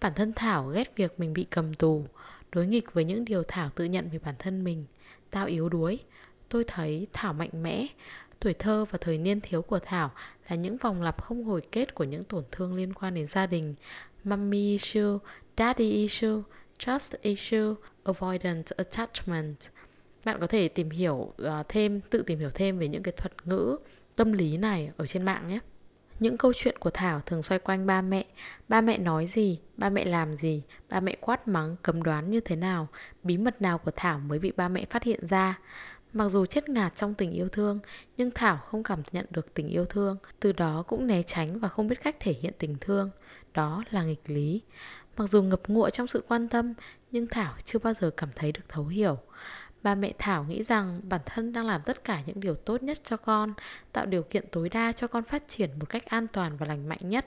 Bản 0.00 0.12
thân 0.14 0.32
Thảo 0.32 0.68
ghét 0.68 0.96
việc 0.96 1.20
mình 1.20 1.32
bị 1.32 1.46
cầm 1.50 1.74
tù 1.74 2.06
Đối 2.52 2.66
nghịch 2.66 2.92
với 2.92 3.04
những 3.04 3.24
điều 3.24 3.42
Thảo 3.42 3.70
tự 3.74 3.84
nhận 3.84 4.08
về 4.08 4.18
bản 4.18 4.34
thân 4.38 4.64
mình. 4.64 4.84
Tao 5.30 5.46
yếu 5.46 5.68
đuối. 5.68 5.98
Tôi 6.48 6.64
thấy 6.66 7.06
Thảo 7.12 7.32
mạnh 7.32 7.62
mẽ. 7.62 7.86
Tuổi 8.40 8.54
thơ 8.54 8.84
và 8.90 8.98
thời 9.00 9.18
niên 9.18 9.40
thiếu 9.40 9.62
của 9.62 9.78
Thảo 9.78 10.10
là 10.50 10.56
những 10.56 10.76
vòng 10.76 11.02
lặp 11.02 11.22
không 11.22 11.44
hồi 11.44 11.62
kết 11.72 11.94
của 11.94 12.04
những 12.04 12.22
tổn 12.22 12.44
thương 12.52 12.74
liên 12.74 12.92
quan 12.92 13.14
đến 13.14 13.26
gia 13.26 13.46
đình 13.46 13.74
Mommy 14.24 14.70
issue, 14.72 15.18
daddy 15.58 15.90
issue, 15.90 16.42
trust 16.78 17.14
issue, 17.22 17.74
avoidant 18.04 18.64
attachment. 18.76 19.56
Bạn 20.24 20.40
có 20.40 20.46
thể 20.46 20.68
tìm 20.68 20.90
hiểu 20.90 21.32
à, 21.44 21.64
thêm, 21.68 22.00
tự 22.00 22.22
tìm 22.22 22.38
hiểu 22.38 22.50
thêm 22.50 22.78
về 22.78 22.88
những 22.88 23.02
cái 23.02 23.12
thuật 23.12 23.46
ngữ 23.46 23.76
tâm 24.16 24.32
lý 24.32 24.56
này 24.56 24.90
ở 24.96 25.06
trên 25.06 25.22
mạng 25.22 25.48
nhé. 25.48 25.58
Những 26.20 26.36
câu 26.36 26.52
chuyện 26.52 26.76
của 26.78 26.90
Thảo 26.90 27.20
thường 27.26 27.42
xoay 27.42 27.58
quanh 27.58 27.86
ba 27.86 28.02
mẹ 28.02 28.24
Ba 28.68 28.80
mẹ 28.80 28.98
nói 28.98 29.26
gì, 29.26 29.58
ba 29.76 29.90
mẹ 29.90 30.04
làm 30.04 30.32
gì, 30.32 30.62
ba 30.88 31.00
mẹ 31.00 31.16
quát 31.20 31.48
mắng, 31.48 31.76
cấm 31.82 32.02
đoán 32.02 32.30
như 32.30 32.40
thế 32.40 32.56
nào 32.56 32.88
Bí 33.22 33.36
mật 33.36 33.62
nào 33.62 33.78
của 33.78 33.90
Thảo 33.96 34.18
mới 34.18 34.38
bị 34.38 34.52
ba 34.56 34.68
mẹ 34.68 34.84
phát 34.90 35.02
hiện 35.02 35.26
ra 35.26 35.58
Mặc 36.12 36.28
dù 36.28 36.46
chết 36.46 36.68
ngạt 36.68 36.94
trong 36.94 37.14
tình 37.14 37.30
yêu 37.30 37.48
thương 37.48 37.78
Nhưng 38.16 38.30
Thảo 38.30 38.58
không 38.70 38.82
cảm 38.82 39.02
nhận 39.12 39.26
được 39.30 39.54
tình 39.54 39.68
yêu 39.68 39.84
thương 39.84 40.16
Từ 40.40 40.52
đó 40.52 40.84
cũng 40.86 41.06
né 41.06 41.22
tránh 41.22 41.58
và 41.60 41.68
không 41.68 41.88
biết 41.88 42.02
cách 42.02 42.16
thể 42.20 42.32
hiện 42.32 42.52
tình 42.58 42.76
thương 42.80 43.10
Đó 43.54 43.84
là 43.90 44.02
nghịch 44.02 44.22
lý 44.26 44.62
Mặc 45.20 45.26
dù 45.26 45.42
ngập 45.42 45.60
ngụa 45.68 45.90
trong 45.90 46.06
sự 46.06 46.24
quan 46.28 46.48
tâm, 46.48 46.74
nhưng 47.10 47.26
Thảo 47.26 47.54
chưa 47.64 47.78
bao 47.78 47.94
giờ 47.94 48.10
cảm 48.16 48.28
thấy 48.36 48.52
được 48.52 48.62
thấu 48.68 48.86
hiểu. 48.86 49.18
Ba 49.82 49.94
mẹ 49.94 50.12
Thảo 50.18 50.44
nghĩ 50.44 50.62
rằng 50.62 51.00
bản 51.08 51.20
thân 51.26 51.52
đang 51.52 51.66
làm 51.66 51.82
tất 51.82 52.04
cả 52.04 52.22
những 52.26 52.40
điều 52.40 52.54
tốt 52.54 52.82
nhất 52.82 53.00
cho 53.04 53.16
con, 53.16 53.54
tạo 53.92 54.06
điều 54.06 54.22
kiện 54.22 54.44
tối 54.52 54.68
đa 54.68 54.92
cho 54.92 55.06
con 55.06 55.24
phát 55.24 55.48
triển 55.48 55.70
một 55.78 55.88
cách 55.88 56.06
an 56.06 56.26
toàn 56.26 56.56
và 56.56 56.66
lành 56.66 56.88
mạnh 56.88 56.98
nhất, 57.02 57.26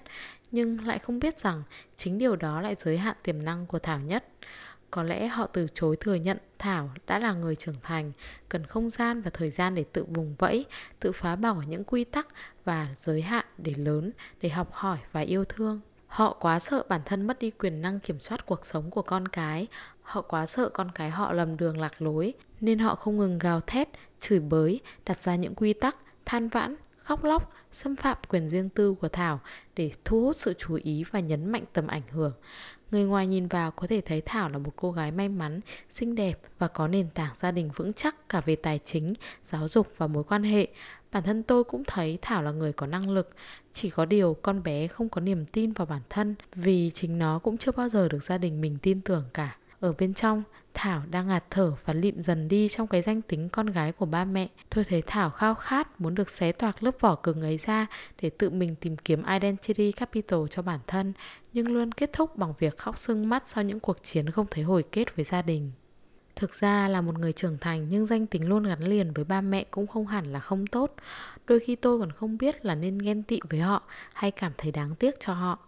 nhưng 0.52 0.88
lại 0.88 1.00
không 1.00 1.20
biết 1.20 1.40
rằng 1.40 1.64
chính 1.96 2.18
điều 2.18 2.36
đó 2.36 2.62
lại 2.62 2.76
giới 2.76 2.98
hạn 2.98 3.16
tiềm 3.24 3.46
năng 3.46 3.66
của 3.66 3.80
Thảo 3.80 4.00
nhất. 4.00 4.26
Có 4.94 5.04
lẽ 5.04 5.28
họ 5.28 5.48
từ 5.48 5.68
chối 5.74 5.96
thừa 5.96 6.16
nhận 6.16 6.38
Thảo 6.60 6.90
đã 7.08 7.20
là 7.20 7.34
người 7.34 7.56
trưởng 7.56 7.76
thành, 7.84 8.12
cần 8.50 8.66
không 8.66 8.90
gian 8.90 9.22
và 9.22 9.32
thời 9.34 9.50
gian 9.50 9.76
để 9.76 9.84
tự 9.94 10.04
vùng 10.04 10.36
vẫy, 10.36 10.66
tự 11.00 11.12
phá 11.12 11.36
bỏ 11.36 11.56
những 11.68 11.84
quy 11.84 12.04
tắc 12.04 12.28
và 12.66 12.88
giới 12.96 13.22
hạn 13.22 13.46
để 13.58 13.74
lớn, 13.78 14.12
để 14.42 14.50
học 14.50 14.70
hỏi 14.72 14.98
và 15.12 15.22
yêu 15.22 15.46
thương. 15.46 15.80
Họ 16.08 16.38
quá 16.40 16.60
sợ 16.60 16.84
bản 16.90 17.02
thân 17.06 17.28
mất 17.28 17.40
đi 17.40 17.52
quyền 17.52 17.82
năng 17.82 18.00
kiểm 18.00 18.20
soát 18.20 18.46
cuộc 18.46 18.66
sống 18.66 18.92
của 18.92 19.02
con 19.02 19.28
cái 19.28 19.68
Họ 20.02 20.22
quá 20.22 20.46
sợ 20.46 20.70
con 20.70 20.92
cái 20.92 21.10
họ 21.10 21.34
lầm 21.34 21.58
đường 21.58 21.78
lạc 21.78 22.02
lối 22.02 22.34
Nên 22.62 22.80
họ 22.80 22.96
không 22.96 23.18
ngừng 23.18 23.38
gào 23.38 23.62
thét, 23.62 23.90
chửi 24.20 24.40
bới, 24.40 24.80
đặt 25.06 25.20
ra 25.20 25.36
những 25.36 25.56
quy 25.56 25.74
tắc, 25.74 25.98
than 26.26 26.50
vãn, 26.50 26.76
khóc 26.98 27.24
lóc, 27.24 27.54
xâm 27.72 27.96
phạm 27.96 28.18
quyền 28.30 28.50
riêng 28.50 28.70
tư 28.70 28.94
của 28.94 29.08
Thảo 29.08 29.40
để 29.76 29.92
thu 30.06 30.22
hút 30.22 30.36
sự 30.36 30.54
chú 30.58 30.80
ý 30.84 31.04
và 31.12 31.20
nhấn 31.20 31.52
mạnh 31.52 31.64
tầm 31.74 31.88
ảnh 31.88 32.02
hưởng. 32.12 32.34
Người 32.94 33.06
ngoài 33.06 33.28
nhìn 33.28 33.48
vào 33.48 33.72
có 33.72 33.88
thể 33.88 34.02
thấy 34.02 34.22
Thảo 34.22 34.50
là 34.50 34.58
một 34.58 34.72
cô 34.76 34.92
gái 34.92 35.12
may 35.12 35.30
mắn, 35.30 35.60
xinh 35.90 36.16
đẹp 36.16 36.40
và 36.60 36.68
có 36.68 36.88
nền 36.88 37.08
tảng 37.14 37.32
gia 37.36 37.52
đình 37.52 37.70
vững 37.76 37.94
chắc 37.94 38.30
cả 38.30 38.42
về 38.42 38.56
tài 38.56 38.80
chính, 38.84 39.14
giáo 39.46 39.68
dục 39.68 39.88
và 39.98 40.08
mối 40.08 40.24
quan 40.24 40.44
hệ. 40.44 40.68
Bản 41.12 41.24
thân 41.24 41.44
tôi 41.44 41.64
cũng 41.64 41.84
thấy 41.88 42.20
Thảo 42.22 42.44
là 42.44 42.52
người 42.52 42.74
có 42.74 42.88
năng 42.88 43.10
lực, 43.10 43.30
chỉ 43.72 43.90
có 43.90 44.06
điều 44.06 44.38
con 44.42 44.64
bé 44.64 44.88
không 44.88 45.10
có 45.10 45.22
niềm 45.22 45.46
tin 45.46 45.72
vào 45.72 45.86
bản 45.86 46.02
thân 46.10 46.36
vì 46.56 46.92
chính 46.94 47.20
nó 47.20 47.40
cũng 47.40 47.58
chưa 47.58 47.72
bao 47.72 47.90
giờ 47.90 48.08
được 48.08 48.24
gia 48.24 48.38
đình 48.38 48.62
mình 48.62 48.78
tin 48.82 49.02
tưởng 49.02 49.26
cả. 49.34 49.58
Ở 49.80 49.94
bên 49.98 50.14
trong, 50.14 50.44
Thảo 50.74 51.02
đang 51.12 51.28
ngạt 51.28 51.44
thở 51.50 51.74
và 51.86 51.94
lịm 51.94 52.20
dần 52.20 52.48
đi 52.48 52.70
trong 52.70 52.88
cái 52.88 53.02
danh 53.02 53.22
tính 53.22 53.50
con 53.50 53.66
gái 53.66 53.92
của 53.92 54.06
ba 54.06 54.26
mẹ. 54.26 54.48
Tôi 54.70 54.84
thấy 54.84 55.04
Thảo 55.08 55.30
khao 55.30 55.56
khát 55.56 56.02
muốn 56.02 56.16
được 56.16 56.30
xé 56.30 56.52
toạc 56.52 56.84
lớp 56.84 56.96
vỏ 57.00 57.16
cứng 57.16 57.42
ấy 57.42 57.58
ra 57.58 57.88
để 58.22 58.30
tự 58.30 58.50
mình 58.50 58.76
tìm 58.76 58.98
kiếm 58.98 59.24
identity 59.26 59.92
capital 59.92 60.40
cho 60.52 60.62
bản 60.62 60.80
thân, 60.88 61.14
nhưng 61.54 61.72
luôn 61.72 61.92
kết 61.92 62.14
thúc 62.14 62.38
bằng 62.38 62.54
việc 62.60 62.78
khóc 62.78 62.98
sưng 62.98 63.30
mắt 63.30 63.48
sau 63.48 63.64
những 63.64 63.80
cuộc 63.80 64.04
chiến 64.04 64.30
không 64.30 64.48
thấy 64.52 64.64
hồi 64.64 64.84
kết 64.92 65.16
với 65.16 65.26
gia 65.26 65.42
đình. 65.42 65.72
Thực 66.36 66.54
ra 66.54 66.88
là 66.88 67.02
một 67.02 67.20
người 67.20 67.34
trưởng 67.34 67.58
thành 67.58 67.90
nhưng 67.90 68.06
danh 68.06 68.28
tính 68.28 68.50
luôn 68.50 68.64
gắn 68.64 68.82
liền 68.84 69.14
với 69.14 69.26
ba 69.26 69.42
mẹ 69.42 69.66
cũng 69.72 69.88
không 69.88 70.08
hẳn 70.08 70.32
là 70.32 70.40
không 70.40 70.68
tốt. 70.68 70.96
Đôi 71.48 71.60
khi 71.60 71.76
tôi 71.76 72.00
còn 72.00 72.12
không 72.12 72.38
biết 72.38 72.66
là 72.66 72.76
nên 72.76 72.98
ghen 72.98 73.24
tị 73.24 73.40
với 73.50 73.60
họ 73.60 73.84
hay 74.14 74.32
cảm 74.32 74.52
thấy 74.58 74.72
đáng 74.72 74.96
tiếc 74.96 75.20
cho 75.20 75.34
họ. 75.34 75.60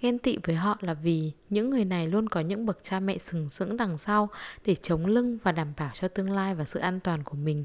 Ghen 0.00 0.18
tị 0.18 0.36
với 0.44 0.56
họ 0.56 0.76
là 0.80 0.94
vì 0.94 1.32
những 1.50 1.70
người 1.70 1.84
này 1.84 2.08
luôn 2.08 2.28
có 2.28 2.40
những 2.40 2.66
bậc 2.66 2.78
cha 2.82 3.00
mẹ 3.00 3.18
sừng 3.18 3.50
sững 3.50 3.76
đằng 3.76 3.98
sau 3.98 4.28
để 4.64 4.74
chống 4.74 5.06
lưng 5.06 5.38
và 5.42 5.52
đảm 5.52 5.72
bảo 5.76 5.90
cho 5.94 6.08
tương 6.08 6.30
lai 6.30 6.54
và 6.54 6.64
sự 6.64 6.80
an 6.80 7.00
toàn 7.00 7.22
của 7.22 7.36
mình. 7.36 7.64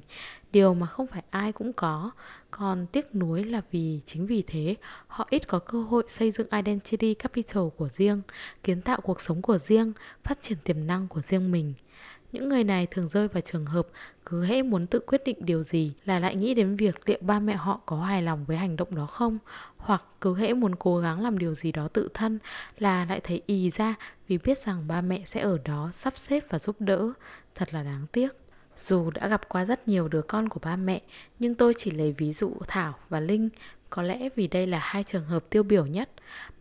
Điều 0.51 0.73
mà 0.73 0.88
không 0.88 1.07
phải 1.07 1.23
ai 1.29 1.51
cũng 1.51 1.73
có. 1.73 2.11
Còn 2.51 2.85
tiếc 2.88 3.15
nuối 3.15 3.43
là 3.43 3.61
vì 3.71 4.01
chính 4.05 4.25
vì 4.25 4.43
thế 4.47 4.75
họ 5.07 5.27
ít 5.29 5.47
có 5.47 5.59
cơ 5.59 5.83
hội 5.83 6.03
xây 6.07 6.31
dựng 6.31 6.47
identity 6.51 7.13
capital 7.13 7.63
của 7.77 7.89
riêng, 7.89 8.21
kiến 8.63 8.81
tạo 8.81 9.01
cuộc 9.01 9.21
sống 9.21 9.41
của 9.41 9.57
riêng, 9.57 9.93
phát 10.23 10.41
triển 10.41 10.57
tiềm 10.63 10.88
năng 10.88 11.07
của 11.07 11.21
riêng 11.21 11.51
mình. 11.51 11.73
Những 12.31 12.50
người 12.50 12.63
này 12.63 12.88
thường 12.88 13.07
rơi 13.07 13.27
vào 13.27 13.41
trường 13.41 13.65
hợp 13.65 13.88
cứ 14.25 14.45
hễ 14.45 14.63
muốn 14.63 14.88
tự 14.88 15.00
quyết 15.00 15.21
định 15.25 15.38
điều 15.39 15.63
gì 15.63 15.93
là 16.05 16.19
lại 16.19 16.35
nghĩ 16.35 16.53
đến 16.53 16.75
việc 16.75 17.09
liệu 17.09 17.17
ba 17.21 17.39
mẹ 17.39 17.53
họ 17.53 17.81
có 17.85 18.03
hài 18.03 18.21
lòng 18.21 18.45
với 18.45 18.57
hành 18.57 18.75
động 18.75 18.95
đó 18.95 19.05
không? 19.05 19.38
Hoặc 19.77 20.03
cứ 20.21 20.35
hễ 20.35 20.53
muốn 20.53 20.75
cố 20.75 20.97
gắng 20.97 21.23
làm 21.23 21.38
điều 21.38 21.53
gì 21.53 21.71
đó 21.71 21.88
tự 21.88 22.09
thân 22.13 22.39
là 22.79 23.05
lại 23.05 23.19
thấy 23.23 23.41
ì 23.45 23.69
ra 23.69 23.95
vì 24.27 24.38
biết 24.38 24.57
rằng 24.57 24.88
ba 24.88 25.01
mẹ 25.01 25.23
sẽ 25.25 25.41
ở 25.41 25.57
đó 25.65 25.89
sắp 25.93 26.17
xếp 26.17 26.43
và 26.50 26.59
giúp 26.59 26.75
đỡ. 26.79 27.13
Thật 27.55 27.73
là 27.73 27.83
đáng 27.83 28.05
tiếc. 28.11 28.29
Dù 28.77 29.11
đã 29.11 29.27
gặp 29.27 29.50
qua 29.50 29.65
rất 29.65 29.88
nhiều 29.88 30.07
đứa 30.07 30.21
con 30.21 30.50
của 30.50 30.59
ba 30.63 30.75
mẹ, 30.75 31.01
nhưng 31.39 31.55
tôi 31.55 31.73
chỉ 31.77 31.91
lấy 31.91 32.11
ví 32.11 32.33
dụ 32.33 32.53
thảo 32.67 32.95
và 33.09 33.19
linh 33.19 33.50
có 33.91 34.01
lẽ 34.01 34.29
vì 34.36 34.48
đây 34.48 34.67
là 34.67 34.79
hai 34.79 35.03
trường 35.03 35.25
hợp 35.25 35.43
tiêu 35.50 35.63
biểu 35.63 35.86
nhất, 35.86 36.10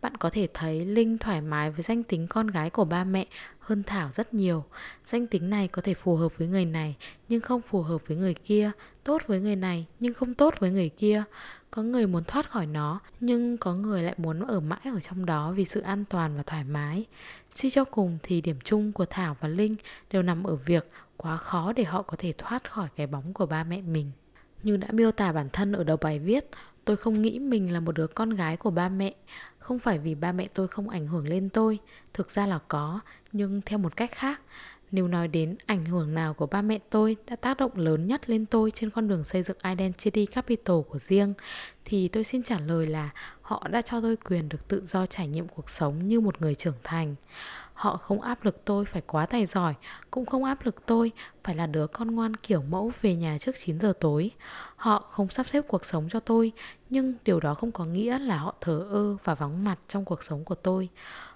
bạn 0.01 0.17
có 0.17 0.29
thể 0.29 0.47
thấy 0.53 0.85
linh 0.85 1.17
thoải 1.17 1.41
mái 1.41 1.71
với 1.71 1.81
danh 1.81 2.03
tính 2.03 2.27
con 2.27 2.47
gái 2.47 2.69
của 2.69 2.85
ba 2.85 3.03
mẹ 3.03 3.25
hơn 3.59 3.83
thảo 3.83 4.09
rất 4.11 4.33
nhiều. 4.33 4.63
Danh 5.05 5.27
tính 5.27 5.49
này 5.49 5.67
có 5.67 5.81
thể 5.81 5.93
phù 5.93 6.15
hợp 6.15 6.37
với 6.37 6.47
người 6.47 6.65
này, 6.65 6.95
nhưng 7.29 7.41
không 7.41 7.61
phù 7.61 7.81
hợp 7.81 8.01
với 8.07 8.17
người 8.17 8.33
kia. 8.33 8.71
Tốt 9.03 9.21
với 9.27 9.39
người 9.39 9.55
này, 9.55 9.85
nhưng 9.99 10.13
không 10.13 10.33
tốt 10.33 10.53
với 10.59 10.71
người 10.71 10.89
kia. 10.89 11.23
Có 11.71 11.83
người 11.83 12.07
muốn 12.07 12.23
thoát 12.23 12.49
khỏi 12.49 12.65
nó, 12.65 12.99
nhưng 13.19 13.57
có 13.57 13.73
người 13.73 14.03
lại 14.03 14.15
muốn 14.17 14.47
ở 14.47 14.59
mãi 14.59 14.81
ở 14.83 14.99
trong 14.99 15.25
đó 15.25 15.51
vì 15.51 15.65
sự 15.65 15.81
an 15.81 16.05
toàn 16.09 16.37
và 16.37 16.43
thoải 16.43 16.63
mái. 16.63 17.05
Suy 17.53 17.69
cho 17.69 17.85
cùng 17.85 18.17
thì 18.23 18.41
điểm 18.41 18.59
chung 18.63 18.91
của 18.91 19.05
thảo 19.05 19.37
và 19.39 19.47
linh 19.47 19.75
đều 20.11 20.23
nằm 20.23 20.43
ở 20.43 20.55
việc 20.55 20.91
quá 21.17 21.37
khó 21.37 21.73
để 21.73 21.83
họ 21.83 22.01
có 22.01 22.17
thể 22.19 22.33
thoát 22.37 22.71
khỏi 22.71 22.87
cái 22.95 23.07
bóng 23.07 23.33
của 23.33 23.45
ba 23.45 23.63
mẹ 23.63 23.81
mình. 23.81 24.11
Như 24.63 24.77
đã 24.77 24.87
miêu 24.91 25.11
tả 25.11 25.31
bản 25.31 25.49
thân 25.53 25.73
ở 25.73 25.83
đầu 25.83 25.97
bài 25.97 26.19
viết 26.19 26.45
tôi 26.85 26.97
không 26.97 27.21
nghĩ 27.21 27.39
mình 27.39 27.73
là 27.73 27.79
một 27.79 27.91
đứa 27.91 28.07
con 28.07 28.29
gái 28.29 28.57
của 28.57 28.71
ba 28.71 28.89
mẹ 28.89 29.13
không 29.59 29.79
phải 29.79 29.99
vì 29.99 30.15
ba 30.15 30.31
mẹ 30.31 30.47
tôi 30.53 30.67
không 30.67 30.89
ảnh 30.89 31.07
hưởng 31.07 31.27
lên 31.27 31.49
tôi 31.49 31.79
thực 32.13 32.29
ra 32.29 32.47
là 32.47 32.59
có 32.67 32.99
nhưng 33.31 33.61
theo 33.65 33.79
một 33.79 33.95
cách 33.97 34.11
khác 34.11 34.41
nếu 34.91 35.07
nói 35.07 35.27
đến 35.27 35.55
ảnh 35.65 35.85
hưởng 35.85 36.13
nào 36.13 36.33
của 36.33 36.47
ba 36.47 36.61
mẹ 36.61 36.79
tôi 36.89 37.15
đã 37.27 37.35
tác 37.35 37.57
động 37.57 37.71
lớn 37.75 38.07
nhất 38.07 38.29
lên 38.29 38.45
tôi 38.45 38.71
trên 38.71 38.89
con 38.89 39.07
đường 39.07 39.23
xây 39.23 39.43
dựng 39.43 39.57
identity 39.63 40.25
capital 40.25 40.77
của 40.89 40.99
riêng 40.99 41.33
thì 41.85 42.07
tôi 42.07 42.23
xin 42.23 42.43
trả 42.43 42.59
lời 42.59 42.87
là 42.87 43.09
họ 43.51 43.67
đã 43.67 43.81
cho 43.81 44.01
tôi 44.01 44.15
quyền 44.15 44.49
được 44.49 44.67
tự 44.67 44.85
do 44.85 45.05
trải 45.05 45.27
nghiệm 45.27 45.47
cuộc 45.47 45.69
sống 45.69 46.07
như 46.07 46.19
một 46.19 46.41
người 46.41 46.55
trưởng 46.55 46.75
thành. 46.83 47.15
Họ 47.73 47.97
không 47.97 48.21
áp 48.21 48.45
lực 48.45 48.65
tôi 48.65 48.85
phải 48.85 49.01
quá 49.07 49.25
tài 49.25 49.45
giỏi, 49.45 49.73
cũng 50.11 50.25
không 50.25 50.43
áp 50.43 50.65
lực 50.65 50.75
tôi 50.85 51.11
phải 51.43 51.55
là 51.55 51.67
đứa 51.67 51.87
con 51.87 52.11
ngoan 52.15 52.35
kiểu 52.35 52.61
mẫu 52.61 52.91
về 53.01 53.15
nhà 53.15 53.37
trước 53.37 53.55
9 53.57 53.79
giờ 53.79 53.93
tối. 53.99 54.31
Họ 54.81 54.99
không 55.09 55.29
sắp 55.29 55.47
xếp 55.47 55.61
cuộc 55.67 55.85
sống 55.85 56.07
cho 56.09 56.19
tôi, 56.19 56.51
nhưng 56.89 57.13
điều 57.25 57.39
đó 57.39 57.53
không 57.53 57.71
có 57.71 57.85
nghĩa 57.85 58.19
là 58.19 58.37
họ 58.37 58.55
thờ 58.61 58.87
ơ 58.91 59.17
và 59.23 59.35
vắng 59.35 59.63
mặt 59.63 59.79
trong 59.87 60.05
cuộc 60.05 60.23
sống 60.23 60.43
của 60.43 60.55
tôi. 60.55 60.89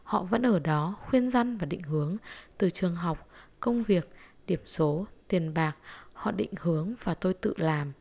Họ 0.04 0.24
vẫn 0.24 0.46
ở 0.46 0.60
đó 0.60 0.96
khuyên 1.10 1.30
răn 1.30 1.58
và 1.58 1.66
định 1.66 1.82
hướng 1.82 2.18
từ 2.58 2.70
trường 2.70 2.96
học, 2.96 3.28
công 3.60 3.84
việc, 3.84 4.10
điểm 4.48 4.60
số, 4.66 5.06
tiền 5.28 5.54
bạc, 5.54 5.76
họ 6.14 6.32
định 6.32 6.50
hướng 6.60 6.94
và 7.04 7.14
tôi 7.14 7.34
tự 7.34 7.54
làm. 7.58 7.92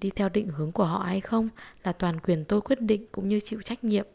Đi 0.00 0.10
theo 0.10 0.28
định 0.28 0.48
hướng 0.48 0.72
của 0.72 0.84
họ 0.84 0.98
hay 0.98 1.20
không 1.20 1.48
là 1.84 1.92
toàn 1.92 2.20
quyền 2.20 2.44
tôi 2.44 2.60
quyết 2.60 2.80
định 2.80 3.06
cũng 3.12 3.28
như 3.28 3.40
chịu 3.40 3.62
trách 3.62 3.84
nhiệm. 3.84 4.06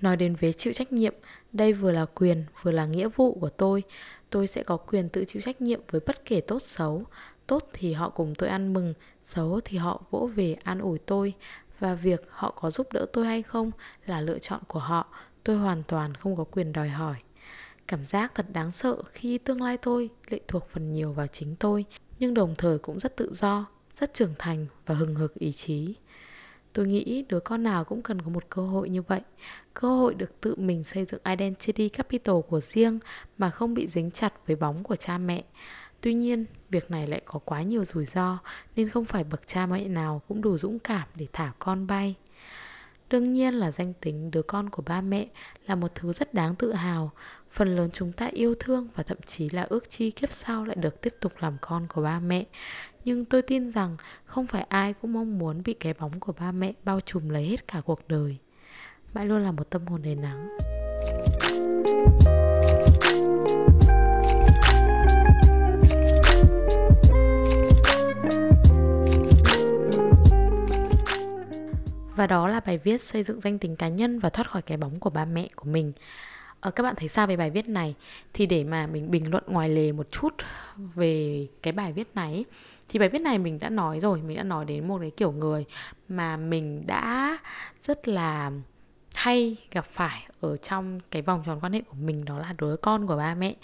Nói 0.00 0.16
đến 0.16 0.34
vế 0.34 0.52
chịu 0.52 0.72
trách 0.72 0.92
nhiệm, 0.92 1.14
đây 1.52 1.72
vừa 1.72 1.92
là 1.92 2.06
quyền 2.14 2.44
vừa 2.62 2.70
là 2.70 2.86
nghĩa 2.86 3.08
vụ 3.08 3.38
của 3.40 3.50
tôi. 3.50 3.82
Tôi 4.30 4.46
sẽ 4.46 4.62
có 4.62 4.76
quyền 4.76 5.08
tự 5.08 5.24
chịu 5.24 5.42
trách 5.42 5.60
nhiệm 5.60 5.80
với 5.90 6.00
bất 6.06 6.24
kể 6.24 6.40
tốt 6.40 6.62
xấu. 6.62 7.04
Tốt 7.48 7.68
thì 7.72 7.92
họ 7.92 8.08
cùng 8.08 8.34
tôi 8.34 8.48
ăn 8.48 8.72
mừng, 8.72 8.94
xấu 9.24 9.60
thì 9.64 9.78
họ 9.78 10.02
vỗ 10.10 10.30
về 10.34 10.56
an 10.64 10.78
ủi 10.78 10.98
tôi. 10.98 11.34
Và 11.78 11.94
việc 11.94 12.26
họ 12.30 12.50
có 12.50 12.70
giúp 12.70 12.92
đỡ 12.92 13.06
tôi 13.12 13.26
hay 13.26 13.42
không 13.42 13.70
là 14.06 14.20
lựa 14.20 14.38
chọn 14.38 14.60
của 14.66 14.78
họ. 14.78 15.06
Tôi 15.44 15.56
hoàn 15.56 15.82
toàn 15.82 16.14
không 16.14 16.36
có 16.36 16.44
quyền 16.44 16.72
đòi 16.72 16.88
hỏi. 16.88 17.16
Cảm 17.86 18.04
giác 18.04 18.34
thật 18.34 18.46
đáng 18.52 18.72
sợ 18.72 19.02
khi 19.12 19.38
tương 19.38 19.62
lai 19.62 19.76
tôi 19.76 20.10
lệ 20.30 20.40
thuộc 20.48 20.68
phần 20.70 20.92
nhiều 20.92 21.12
vào 21.12 21.26
chính 21.26 21.56
tôi, 21.56 21.84
nhưng 22.18 22.34
đồng 22.34 22.54
thời 22.58 22.78
cũng 22.78 22.98
rất 22.98 23.16
tự 23.16 23.34
do, 23.34 23.66
rất 23.92 24.14
trưởng 24.14 24.34
thành 24.38 24.66
và 24.86 24.94
hừng 24.94 25.14
hực 25.14 25.34
ý 25.34 25.52
chí. 25.52 25.94
Tôi 26.72 26.86
nghĩ 26.86 27.24
đứa 27.28 27.40
con 27.40 27.62
nào 27.62 27.84
cũng 27.84 28.02
cần 28.02 28.22
có 28.22 28.30
một 28.30 28.44
cơ 28.50 28.62
hội 28.62 28.88
như 28.88 29.02
vậy 29.02 29.20
Cơ 29.74 29.88
hội 29.88 30.14
được 30.14 30.40
tự 30.40 30.54
mình 30.56 30.84
xây 30.84 31.04
dựng 31.04 31.20
identity 31.24 31.88
capital 31.88 32.36
của 32.48 32.60
riêng 32.60 32.98
Mà 33.38 33.50
không 33.50 33.74
bị 33.74 33.86
dính 33.86 34.10
chặt 34.10 34.34
với 34.46 34.56
bóng 34.56 34.84
của 34.84 34.96
cha 34.96 35.18
mẹ 35.18 35.44
Tuy 36.00 36.14
nhiên, 36.14 36.44
việc 36.70 36.90
này 36.90 37.06
lại 37.06 37.22
có 37.24 37.38
quá 37.38 37.62
nhiều 37.62 37.84
rủi 37.84 38.04
ro 38.04 38.38
Nên 38.76 38.88
không 38.88 39.04
phải 39.04 39.24
bậc 39.24 39.46
cha 39.46 39.66
mẹ 39.66 39.88
nào 39.88 40.22
cũng 40.28 40.40
đủ 40.40 40.58
dũng 40.58 40.78
cảm 40.78 41.08
để 41.14 41.26
thả 41.32 41.52
con 41.58 41.86
bay. 41.86 42.14
Đương 43.10 43.32
nhiên 43.32 43.54
là 43.54 43.70
danh 43.70 43.92
tính 44.00 44.30
đứa 44.30 44.42
con 44.42 44.70
của 44.70 44.82
ba 44.86 45.00
mẹ 45.00 45.26
là 45.66 45.74
một 45.74 45.94
thứ 45.94 46.12
rất 46.12 46.34
đáng 46.34 46.54
tự 46.54 46.72
hào. 46.72 47.10
Phần 47.50 47.76
lớn 47.76 47.90
chúng 47.92 48.12
ta 48.12 48.26
yêu 48.26 48.54
thương 48.60 48.88
và 48.94 49.02
thậm 49.02 49.18
chí 49.26 49.50
là 49.50 49.62
ước 49.62 49.90
chi 49.90 50.10
kiếp 50.10 50.32
sau 50.32 50.64
lại 50.64 50.76
được 50.76 51.00
tiếp 51.00 51.14
tục 51.20 51.32
làm 51.38 51.56
con 51.60 51.86
của 51.88 52.02
ba 52.02 52.20
mẹ. 52.20 52.44
Nhưng 53.04 53.24
tôi 53.24 53.42
tin 53.42 53.70
rằng 53.70 53.96
không 54.24 54.46
phải 54.46 54.62
ai 54.62 54.92
cũng 54.92 55.12
mong 55.12 55.38
muốn 55.38 55.62
bị 55.64 55.74
cái 55.74 55.94
bóng 55.94 56.20
của 56.20 56.32
ba 56.32 56.52
mẹ 56.52 56.72
bao 56.84 57.00
trùm 57.00 57.28
lấy 57.28 57.46
hết 57.46 57.68
cả 57.68 57.80
cuộc 57.80 58.08
đời. 58.08 58.36
Mãi 59.14 59.26
luôn 59.26 59.42
là 59.42 59.52
một 59.52 59.70
tâm 59.70 59.86
hồn 59.86 60.02
đầy 60.02 60.14
nắng. 60.14 60.48
Và 72.18 72.26
đó 72.26 72.48
là 72.48 72.60
bài 72.60 72.78
viết 72.78 73.02
xây 73.02 73.22
dựng 73.22 73.40
danh 73.40 73.58
tính 73.58 73.76
cá 73.76 73.88
nhân 73.88 74.18
và 74.18 74.30
thoát 74.30 74.50
khỏi 74.50 74.62
cái 74.62 74.76
bóng 74.76 75.00
của 75.00 75.10
ba 75.10 75.24
mẹ 75.24 75.48
của 75.56 75.68
mình. 75.68 75.92
Ờ, 76.60 76.70
các 76.70 76.82
bạn 76.82 76.94
thấy 76.96 77.08
sao 77.08 77.26
về 77.26 77.36
bài 77.36 77.50
viết 77.50 77.68
này? 77.68 77.94
Thì 78.32 78.46
để 78.46 78.64
mà 78.64 78.86
mình 78.86 79.10
bình 79.10 79.30
luận 79.30 79.44
ngoài 79.46 79.68
lề 79.68 79.92
một 79.92 80.06
chút 80.10 80.34
về 80.94 81.46
cái 81.62 81.72
bài 81.72 81.92
viết 81.92 82.08
này 82.14 82.44
thì 82.88 82.98
bài 82.98 83.08
viết 83.08 83.18
này 83.18 83.38
mình 83.38 83.58
đã 83.58 83.68
nói 83.68 84.00
rồi 84.00 84.22
mình 84.22 84.36
đã 84.36 84.42
nói 84.42 84.64
đến 84.64 84.88
một 84.88 84.98
cái 85.00 85.10
kiểu 85.10 85.32
người 85.32 85.64
mà 86.08 86.36
mình 86.36 86.86
đã 86.86 87.38
rất 87.80 88.08
là 88.08 88.50
hay 89.14 89.56
gặp 89.70 89.84
phải 89.92 90.26
ở 90.40 90.56
trong 90.56 91.00
cái 91.10 91.22
vòng 91.22 91.42
tròn 91.46 91.60
quan 91.60 91.72
hệ 91.72 91.80
của 91.80 91.96
mình 92.00 92.24
đó 92.24 92.38
là 92.38 92.54
đứa 92.58 92.76
con 92.76 93.06
của 93.06 93.16
ba 93.16 93.34
mẹ 93.34 93.54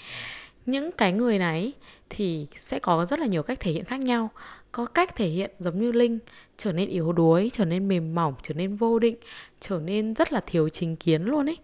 những 0.66 0.90
cái 0.92 1.12
người 1.12 1.38
này 1.38 1.72
thì 2.10 2.46
sẽ 2.56 2.78
có 2.78 3.04
rất 3.04 3.18
là 3.18 3.26
nhiều 3.26 3.42
cách 3.42 3.60
thể 3.60 3.72
hiện 3.72 3.84
khác 3.84 4.00
nhau 4.00 4.30
có 4.74 4.86
cách 4.86 5.16
thể 5.16 5.28
hiện 5.28 5.50
giống 5.58 5.80
như 5.80 5.92
linh, 5.92 6.18
trở 6.56 6.72
nên 6.72 6.88
yếu 6.88 7.12
đuối, 7.12 7.50
trở 7.52 7.64
nên 7.64 7.88
mềm 7.88 8.14
mỏng, 8.14 8.34
trở 8.42 8.54
nên 8.54 8.76
vô 8.76 8.98
định, 8.98 9.16
trở 9.60 9.78
nên 9.78 10.14
rất 10.14 10.32
là 10.32 10.40
thiếu 10.46 10.68
chính 10.68 10.96
kiến 10.96 11.22
luôn 11.22 11.48
ấy. 11.48 11.58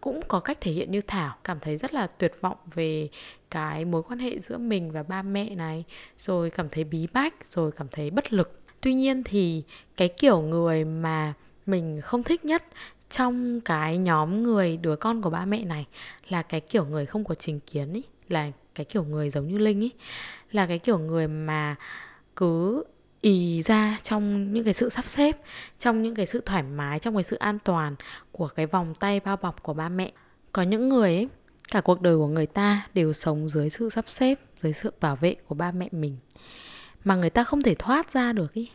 Cũng 0.00 0.20
có 0.28 0.40
cách 0.40 0.60
thể 0.60 0.72
hiện 0.72 0.90
như 0.90 1.00
thảo, 1.00 1.36
cảm 1.44 1.58
thấy 1.60 1.76
rất 1.76 1.94
là 1.94 2.06
tuyệt 2.06 2.32
vọng 2.40 2.56
về 2.74 3.08
cái 3.50 3.84
mối 3.84 4.02
quan 4.02 4.18
hệ 4.18 4.38
giữa 4.38 4.58
mình 4.58 4.90
và 4.90 5.02
ba 5.02 5.22
mẹ 5.22 5.54
này, 5.54 5.84
rồi 6.18 6.50
cảm 6.50 6.68
thấy 6.68 6.84
bí 6.84 7.06
bách, 7.12 7.34
rồi 7.48 7.72
cảm 7.72 7.86
thấy 7.90 8.10
bất 8.10 8.32
lực. 8.32 8.60
Tuy 8.80 8.94
nhiên 8.94 9.22
thì 9.24 9.62
cái 9.96 10.08
kiểu 10.08 10.40
người 10.40 10.84
mà 10.84 11.32
mình 11.66 12.00
không 12.02 12.22
thích 12.22 12.44
nhất 12.44 12.64
trong 13.10 13.60
cái 13.60 13.98
nhóm 13.98 14.42
người, 14.42 14.76
đứa 14.76 14.96
con 14.96 15.22
của 15.22 15.30
ba 15.30 15.44
mẹ 15.44 15.64
này 15.64 15.86
là 16.28 16.42
cái 16.42 16.60
kiểu 16.60 16.84
người 16.84 17.06
không 17.06 17.24
có 17.24 17.34
chính 17.34 17.60
kiến 17.60 17.92
ý, 17.92 18.02
là 18.28 18.50
cái 18.74 18.84
kiểu 18.84 19.04
người 19.04 19.30
giống 19.30 19.48
như 19.48 19.58
linh 19.58 19.80
ý, 19.80 19.90
là 20.50 20.66
cái 20.66 20.78
kiểu 20.78 20.98
người 20.98 21.28
mà 21.28 21.76
cứ 22.36 22.84
ì 23.20 23.62
ra 23.62 23.98
trong 24.02 24.52
những 24.52 24.64
cái 24.64 24.74
sự 24.74 24.88
sắp 24.88 25.04
xếp, 25.04 25.40
trong 25.78 26.02
những 26.02 26.14
cái 26.14 26.26
sự 26.26 26.42
thoải 26.46 26.62
mái, 26.62 26.98
trong 26.98 27.14
cái 27.14 27.24
sự 27.24 27.36
an 27.36 27.58
toàn 27.64 27.94
của 28.32 28.48
cái 28.48 28.66
vòng 28.66 28.94
tay 29.00 29.20
bao 29.20 29.36
bọc 29.36 29.62
của 29.62 29.74
ba 29.74 29.88
mẹ. 29.88 30.12
Có 30.52 30.62
những 30.62 30.88
người 30.88 31.14
ấy, 31.14 31.28
cả 31.70 31.80
cuộc 31.80 32.00
đời 32.00 32.16
của 32.16 32.26
người 32.26 32.46
ta 32.46 32.86
đều 32.94 33.12
sống 33.12 33.48
dưới 33.48 33.70
sự 33.70 33.90
sắp 33.90 34.04
xếp, 34.08 34.38
dưới 34.56 34.72
sự 34.72 34.92
bảo 35.00 35.16
vệ 35.16 35.34
của 35.48 35.54
ba 35.54 35.72
mẹ 35.72 35.88
mình. 35.92 36.16
Mà 37.04 37.16
người 37.16 37.30
ta 37.30 37.44
không 37.44 37.62
thể 37.62 37.74
thoát 37.74 38.10
ra 38.10 38.32
được 38.32 38.52
ý. 38.52 38.70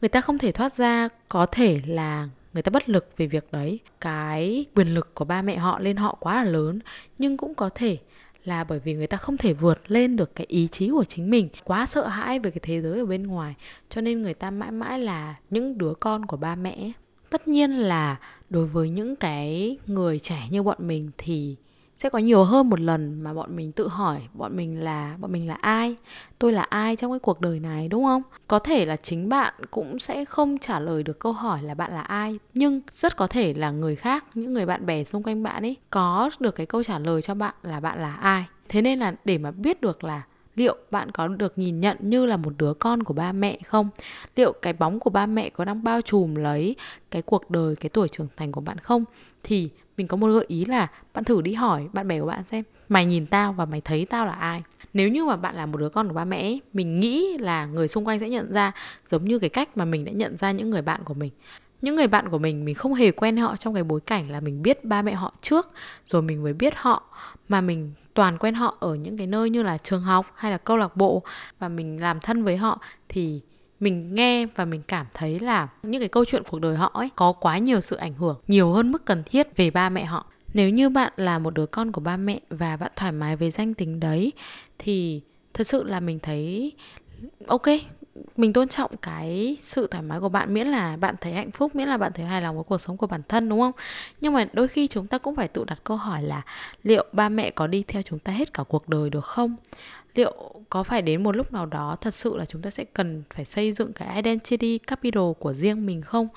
Người 0.00 0.08
ta 0.08 0.20
không 0.20 0.38
thể 0.38 0.52
thoát 0.52 0.72
ra, 0.72 1.08
có 1.28 1.46
thể 1.46 1.80
là 1.86 2.28
người 2.52 2.62
ta 2.62 2.70
bất 2.70 2.88
lực 2.88 3.08
về 3.16 3.26
việc 3.26 3.52
đấy. 3.52 3.80
Cái 4.00 4.64
quyền 4.74 4.94
lực 4.94 5.14
của 5.14 5.24
ba 5.24 5.42
mẹ 5.42 5.56
họ 5.56 5.78
lên 5.78 5.96
họ 5.96 6.16
quá 6.20 6.44
là 6.44 6.50
lớn, 6.50 6.78
nhưng 7.18 7.36
cũng 7.36 7.54
có 7.54 7.70
thể 7.74 7.98
là 8.44 8.64
bởi 8.64 8.78
vì 8.78 8.94
người 8.94 9.06
ta 9.06 9.16
không 9.16 9.36
thể 9.36 9.52
vượt 9.52 9.90
lên 9.90 10.16
được 10.16 10.34
cái 10.34 10.46
ý 10.50 10.66
chí 10.66 10.90
của 10.90 11.04
chính 11.04 11.30
mình, 11.30 11.48
quá 11.64 11.86
sợ 11.86 12.06
hãi 12.06 12.38
về 12.38 12.50
cái 12.50 12.60
thế 12.62 12.82
giới 12.82 12.98
ở 12.98 13.06
bên 13.06 13.22
ngoài. 13.22 13.54
Cho 13.90 14.00
nên 14.00 14.22
người 14.22 14.34
ta 14.34 14.50
mãi 14.50 14.70
mãi 14.70 14.98
là 14.98 15.34
những 15.50 15.78
đứa 15.78 15.94
con 16.00 16.26
của 16.26 16.36
ba 16.36 16.54
mẹ. 16.54 16.92
Tất 17.30 17.48
nhiên 17.48 17.70
là 17.70 18.16
đối 18.50 18.66
với 18.66 18.88
những 18.88 19.16
cái 19.16 19.76
người 19.86 20.18
trẻ 20.18 20.48
như 20.50 20.62
bọn 20.62 20.78
mình 20.80 21.10
thì 21.18 21.56
sẽ 21.96 22.08
có 22.08 22.18
nhiều 22.18 22.44
hơn 22.44 22.70
một 22.70 22.80
lần 22.80 23.22
mà 23.22 23.34
bọn 23.34 23.56
mình 23.56 23.72
tự 23.72 23.88
hỏi 23.88 24.20
bọn 24.34 24.56
mình 24.56 24.80
là, 24.84 25.16
bọn 25.20 25.32
mình 25.32 25.48
là 25.48 25.54
ai? 25.54 25.96
Tôi 26.38 26.52
là 26.52 26.62
ai 26.62 26.96
trong 26.96 27.12
cái 27.12 27.18
cuộc 27.18 27.40
đời 27.40 27.60
này, 27.60 27.88
đúng 27.88 28.04
không? 28.04 28.22
Có 28.48 28.58
thể 28.58 28.84
là 28.84 28.96
chính 28.96 29.28
bạn 29.28 29.54
cũng 29.70 29.98
sẽ 29.98 30.24
không 30.24 30.58
trả 30.58 30.80
lời 30.80 31.02
được 31.02 31.18
câu 31.18 31.32
hỏi 31.32 31.62
là 31.62 31.74
bạn 31.74 31.92
là 31.92 32.00
ai, 32.00 32.38
nhưng 32.54 32.80
rất 32.92 33.16
có 33.16 33.26
thể 33.26 33.54
là 33.54 33.70
người 33.70 33.96
khác, 33.96 34.24
những 34.34 34.52
người 34.52 34.66
bạn 34.66 34.86
bè 34.86 35.04
xung 35.04 35.22
quanh 35.22 35.42
bạn 35.42 35.62
ấy 35.62 35.76
có 35.90 36.30
được 36.40 36.54
cái 36.54 36.66
câu 36.66 36.82
trả 36.82 36.98
lời 36.98 37.22
cho 37.22 37.34
bạn 37.34 37.54
là 37.62 37.80
bạn 37.80 38.00
là 38.00 38.14
ai. 38.14 38.44
Thế 38.68 38.82
nên 38.82 38.98
là 38.98 39.14
để 39.24 39.38
mà 39.38 39.50
biết 39.50 39.80
được 39.80 40.04
là 40.04 40.22
liệu 40.56 40.76
bạn 40.90 41.10
có 41.10 41.28
được 41.28 41.58
nhìn 41.58 41.80
nhận 41.80 41.96
như 42.00 42.26
là 42.26 42.36
một 42.36 42.52
đứa 42.58 42.74
con 42.74 43.02
của 43.02 43.14
ba 43.14 43.32
mẹ 43.32 43.58
không? 43.66 43.88
Liệu 44.36 44.52
cái 44.52 44.72
bóng 44.72 45.00
của 45.00 45.10
ba 45.10 45.26
mẹ 45.26 45.50
có 45.50 45.64
đang 45.64 45.84
bao 45.84 46.00
trùm 46.00 46.34
lấy 46.34 46.76
cái 47.10 47.22
cuộc 47.22 47.50
đời, 47.50 47.76
cái 47.76 47.88
tuổi 47.88 48.08
trưởng 48.08 48.28
thành 48.36 48.52
của 48.52 48.60
bạn 48.60 48.78
không? 48.78 49.04
Thì 49.42 49.70
mình 49.96 50.06
có 50.06 50.16
một 50.16 50.28
gợi 50.28 50.44
ý 50.48 50.64
là 50.64 50.88
bạn 51.14 51.24
thử 51.24 51.42
đi 51.42 51.52
hỏi 51.52 51.88
bạn 51.92 52.08
bè 52.08 52.20
của 52.20 52.26
bạn 52.26 52.44
xem, 52.44 52.64
mày 52.88 53.06
nhìn 53.06 53.26
tao 53.26 53.52
và 53.52 53.64
mày 53.64 53.80
thấy 53.80 54.04
tao 54.04 54.26
là 54.26 54.32
ai? 54.32 54.62
Nếu 54.92 55.08
như 55.08 55.24
mà 55.24 55.36
bạn 55.36 55.54
là 55.54 55.66
một 55.66 55.78
đứa 55.78 55.88
con 55.88 56.08
của 56.08 56.14
ba 56.14 56.24
mẹ 56.24 56.58
mình 56.72 57.00
nghĩ 57.00 57.38
là 57.38 57.66
người 57.66 57.88
xung 57.88 58.04
quanh 58.04 58.20
sẽ 58.20 58.28
nhận 58.28 58.52
ra 58.52 58.72
giống 59.10 59.24
như 59.24 59.38
cái 59.38 59.50
cách 59.50 59.76
mà 59.76 59.84
mình 59.84 60.04
đã 60.04 60.12
nhận 60.12 60.36
ra 60.36 60.50
những 60.50 60.70
người 60.70 60.82
bạn 60.82 61.00
của 61.04 61.14
mình. 61.14 61.30
Những 61.82 61.96
người 61.96 62.06
bạn 62.06 62.28
của 62.28 62.38
mình 62.38 62.64
mình 62.64 62.74
không 62.74 62.94
hề 62.94 63.10
quen 63.10 63.36
họ 63.36 63.56
trong 63.56 63.74
cái 63.74 63.84
bối 63.84 64.00
cảnh 64.00 64.30
là 64.30 64.40
mình 64.40 64.62
biết 64.62 64.84
ba 64.84 65.02
mẹ 65.02 65.14
họ 65.14 65.34
trước, 65.40 65.70
rồi 66.06 66.22
mình 66.22 66.42
mới 66.42 66.52
biết 66.52 66.74
họ, 66.76 67.02
mà 67.48 67.60
mình 67.60 67.92
toàn 68.14 68.38
quen 68.38 68.54
họ 68.54 68.76
ở 68.80 68.94
những 68.94 69.16
cái 69.16 69.26
nơi 69.26 69.50
như 69.50 69.62
là 69.62 69.78
trường 69.78 70.02
học 70.02 70.26
hay 70.34 70.52
là 70.52 70.58
câu 70.58 70.76
lạc 70.76 70.96
bộ, 70.96 71.22
và 71.58 71.68
mình 71.68 72.00
làm 72.00 72.20
thân 72.20 72.44
với 72.44 72.56
họ, 72.56 72.80
thì 73.08 73.40
mình 73.84 74.14
nghe 74.14 74.46
và 74.46 74.64
mình 74.64 74.82
cảm 74.88 75.06
thấy 75.14 75.40
là 75.40 75.68
những 75.82 76.00
cái 76.00 76.08
câu 76.08 76.24
chuyện 76.24 76.42
cuộc 76.50 76.58
đời 76.58 76.76
họ 76.76 76.90
ấy 76.94 77.10
có 77.16 77.32
quá 77.32 77.58
nhiều 77.58 77.80
sự 77.80 77.96
ảnh 77.96 78.14
hưởng, 78.14 78.40
nhiều 78.48 78.72
hơn 78.72 78.92
mức 78.92 79.04
cần 79.04 79.22
thiết 79.26 79.56
về 79.56 79.70
ba 79.70 79.88
mẹ 79.88 80.04
họ. 80.04 80.26
Nếu 80.54 80.70
như 80.70 80.88
bạn 80.88 81.12
là 81.16 81.38
một 81.38 81.54
đứa 81.54 81.66
con 81.66 81.92
của 81.92 82.00
ba 82.00 82.16
mẹ 82.16 82.40
và 82.50 82.76
bạn 82.76 82.92
thoải 82.96 83.12
mái 83.12 83.36
với 83.36 83.50
danh 83.50 83.74
tính 83.74 84.00
đấy, 84.00 84.32
thì 84.78 85.20
thật 85.54 85.66
sự 85.66 85.82
là 85.82 86.00
mình 86.00 86.18
thấy, 86.18 86.72
ok, 87.46 87.62
mình 88.36 88.52
tôn 88.52 88.68
trọng 88.68 88.96
cái 88.96 89.56
sự 89.60 89.86
thoải 89.86 90.02
mái 90.02 90.20
của 90.20 90.28
bạn, 90.28 90.54
miễn 90.54 90.66
là 90.66 90.96
bạn 90.96 91.14
thấy 91.20 91.32
hạnh 91.32 91.50
phúc, 91.50 91.76
miễn 91.76 91.88
là 91.88 91.96
bạn 91.96 92.12
thấy 92.12 92.26
hài 92.26 92.42
lòng 92.42 92.54
với 92.54 92.64
cuộc 92.64 92.78
sống 92.78 92.96
của 92.96 93.06
bản 93.06 93.22
thân, 93.28 93.48
đúng 93.48 93.60
không? 93.60 93.72
Nhưng 94.20 94.32
mà 94.32 94.46
đôi 94.52 94.68
khi 94.68 94.86
chúng 94.86 95.06
ta 95.06 95.18
cũng 95.18 95.36
phải 95.36 95.48
tự 95.48 95.64
đặt 95.64 95.78
câu 95.84 95.96
hỏi 95.96 96.22
là 96.22 96.42
liệu 96.82 97.04
ba 97.12 97.28
mẹ 97.28 97.50
có 97.50 97.66
đi 97.66 97.84
theo 97.88 98.02
chúng 98.02 98.18
ta 98.18 98.32
hết 98.32 98.54
cả 98.54 98.62
cuộc 98.68 98.88
đời 98.88 99.10
được 99.10 99.24
không? 99.24 99.56
Liệu 100.14 100.34
có 100.70 100.82
phải 100.82 101.02
đến 101.02 101.22
một 101.22 101.36
lúc 101.36 101.52
nào 101.52 101.66
đó 101.66 101.96
thật 102.00 102.14
sự 102.14 102.36
là 102.36 102.44
chúng 102.44 102.62
ta 102.62 102.70
sẽ 102.70 102.84
cần 102.84 103.22
phải 103.34 103.44
xây 103.44 103.72
dựng 103.72 103.92
cái 103.92 104.16
identity 104.16 104.78
capital 104.78 105.32
của 105.38 105.52
riêng 105.52 105.86
mình 105.86 106.02
không? 106.02 106.28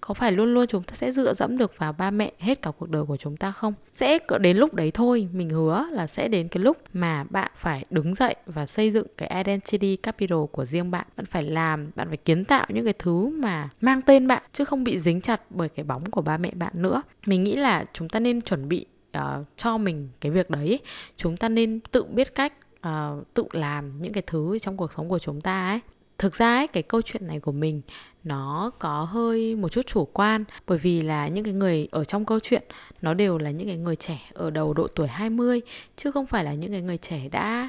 Có 0.00 0.14
phải 0.14 0.32
luôn 0.32 0.54
luôn 0.54 0.66
chúng 0.66 0.82
ta 0.82 0.94
sẽ 0.94 1.12
dựa 1.12 1.34
dẫm 1.34 1.58
được 1.58 1.72
vào 1.78 1.92
ba 1.92 2.10
mẹ 2.10 2.32
hết 2.38 2.62
cả 2.62 2.70
cuộc 2.78 2.90
đời 2.90 3.04
của 3.04 3.16
chúng 3.16 3.36
ta 3.36 3.52
không? 3.52 3.74
Sẽ 3.92 4.18
đến 4.40 4.56
lúc 4.56 4.74
đấy 4.74 4.90
thôi 4.90 5.28
mình 5.32 5.50
hứa 5.50 5.86
là 5.90 6.06
sẽ 6.06 6.28
đến 6.28 6.48
cái 6.48 6.62
lúc 6.62 6.76
mà 6.92 7.24
bạn 7.30 7.50
phải 7.56 7.84
đứng 7.90 8.14
dậy 8.14 8.34
và 8.46 8.66
xây 8.66 8.90
dựng 8.90 9.06
cái 9.16 9.44
identity 9.44 9.96
capital 9.96 10.38
của 10.52 10.64
riêng 10.64 10.90
bạn. 10.90 11.06
Bạn 11.16 11.26
phải 11.26 11.42
làm 11.42 11.90
bạn 11.94 12.08
phải 12.08 12.16
kiến 12.16 12.44
tạo 12.44 12.66
những 12.68 12.84
cái 12.84 12.94
thứ 12.98 13.26
mà 13.28 13.68
mang 13.80 14.02
tên 14.02 14.26
bạn 14.26 14.42
chứ 14.52 14.64
không 14.64 14.84
bị 14.84 14.98
dính 14.98 15.20
chặt 15.20 15.40
bởi 15.50 15.68
cái 15.68 15.84
bóng 15.84 16.10
của 16.10 16.22
ba 16.22 16.36
mẹ 16.36 16.50
bạn 16.54 16.72
nữa. 16.74 17.02
Mình 17.26 17.44
nghĩ 17.44 17.56
là 17.56 17.84
chúng 17.92 18.08
ta 18.08 18.20
nên 18.20 18.40
chuẩn 18.40 18.68
bị 18.68 18.86
uh, 19.18 19.22
cho 19.56 19.78
mình 19.78 20.08
cái 20.20 20.32
việc 20.32 20.50
đấy. 20.50 20.80
Chúng 21.16 21.36
ta 21.36 21.48
nên 21.48 21.80
tự 21.80 22.04
biết 22.04 22.34
cách 22.34 22.52
uh, 22.88 23.34
tự 23.34 23.46
làm 23.52 24.02
những 24.02 24.12
cái 24.12 24.22
thứ 24.26 24.58
trong 24.58 24.76
cuộc 24.76 24.92
sống 24.92 25.08
của 25.08 25.18
chúng 25.18 25.40
ta 25.40 25.68
ấy. 25.68 25.80
Thực 26.18 26.34
ra 26.34 26.56
ấy, 26.56 26.66
cái 26.66 26.82
câu 26.82 27.02
chuyện 27.02 27.26
này 27.26 27.40
của 27.40 27.52
mình 27.52 27.82
nó 28.24 28.70
có 28.78 29.02
hơi 29.02 29.54
một 29.56 29.68
chút 29.68 29.86
chủ 29.86 30.04
quan 30.04 30.44
bởi 30.66 30.78
vì 30.78 31.02
là 31.02 31.28
những 31.28 31.44
cái 31.44 31.54
người 31.54 31.88
ở 31.90 32.04
trong 32.04 32.24
câu 32.24 32.40
chuyện 32.40 32.62
nó 33.02 33.14
đều 33.14 33.38
là 33.38 33.50
những 33.50 33.68
cái 33.68 33.76
người 33.76 33.96
trẻ 33.96 34.30
ở 34.34 34.50
đầu 34.50 34.74
độ 34.74 34.86
tuổi 34.86 35.08
20 35.08 35.60
chứ 35.96 36.10
không 36.10 36.26
phải 36.26 36.44
là 36.44 36.54
những 36.54 36.72
cái 36.72 36.82
người 36.82 36.98
trẻ 36.98 37.28
đã 37.30 37.68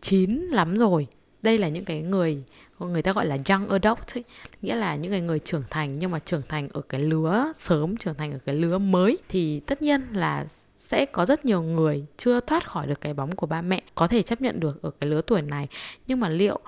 chín 0.00 0.30
lắm 0.30 0.78
rồi. 0.78 1.06
Đây 1.42 1.58
là 1.58 1.68
những 1.68 1.84
cái 1.84 2.02
người 2.02 2.42
người 2.78 3.02
ta 3.02 3.12
gọi 3.12 3.26
là 3.26 3.38
young 3.48 3.68
adult 3.68 4.14
ấy. 4.14 4.24
nghĩa 4.62 4.74
là 4.74 4.96
những 4.96 5.10
người 5.10 5.20
người 5.20 5.38
trưởng 5.38 5.62
thành 5.70 5.98
nhưng 5.98 6.10
mà 6.10 6.18
trưởng 6.18 6.42
thành 6.48 6.68
ở 6.72 6.80
cái 6.88 7.00
lứa 7.00 7.52
sớm 7.54 7.96
trưởng 7.96 8.14
thành 8.14 8.32
ở 8.32 8.38
cái 8.46 8.54
lứa 8.54 8.78
mới 8.78 9.18
thì 9.28 9.60
tất 9.60 9.82
nhiên 9.82 10.02
là 10.12 10.46
sẽ 10.76 11.06
có 11.06 11.24
rất 11.24 11.44
nhiều 11.44 11.62
người 11.62 12.06
chưa 12.16 12.40
thoát 12.40 12.68
khỏi 12.68 12.86
được 12.86 13.00
cái 13.00 13.14
bóng 13.14 13.36
của 13.36 13.46
ba 13.46 13.62
mẹ 13.62 13.82
có 13.94 14.08
thể 14.08 14.22
chấp 14.22 14.40
nhận 14.40 14.60
được 14.60 14.82
ở 14.82 14.90
cái 15.00 15.10
lứa 15.10 15.20
tuổi 15.20 15.42
này 15.42 15.68
nhưng 16.06 16.20
mà 16.20 16.28
liệu 16.28 16.60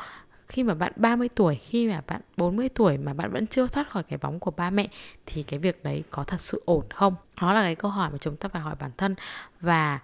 khi 0.49 0.62
mà 0.62 0.75
bạn 0.75 0.92
30 0.97 1.29
tuổi, 1.35 1.57
khi 1.57 1.88
mà 1.88 2.03
bạn 2.07 2.21
40 2.37 2.69
tuổi 2.69 2.99
mà 2.99 3.14
bạn 3.14 3.33
vẫn 3.33 3.47
chưa 3.47 3.66
thoát 3.66 3.90
khỏi 3.90 4.03
cái 4.03 4.19
bóng 4.23 4.40
của 4.40 4.51
ba 4.51 4.71
mẹ 4.71 4.88
thì 5.27 5.42
cái 5.42 5.59
việc 5.59 5.85
đấy 5.85 6.03
có 6.11 6.25
thật 6.25 6.40
sự 6.40 6.62
ổn 6.64 6.85
không? 6.90 7.14
Đó 7.40 7.53
là 7.53 7.62
cái 7.62 7.75
câu 7.75 7.90
hỏi 7.90 8.11
mà 8.11 8.19
chúng 8.21 8.37
ta 8.37 8.49
phải 8.49 8.62
hỏi 8.62 8.75
bản 8.81 8.90
thân 8.97 9.14
và 9.61 10.01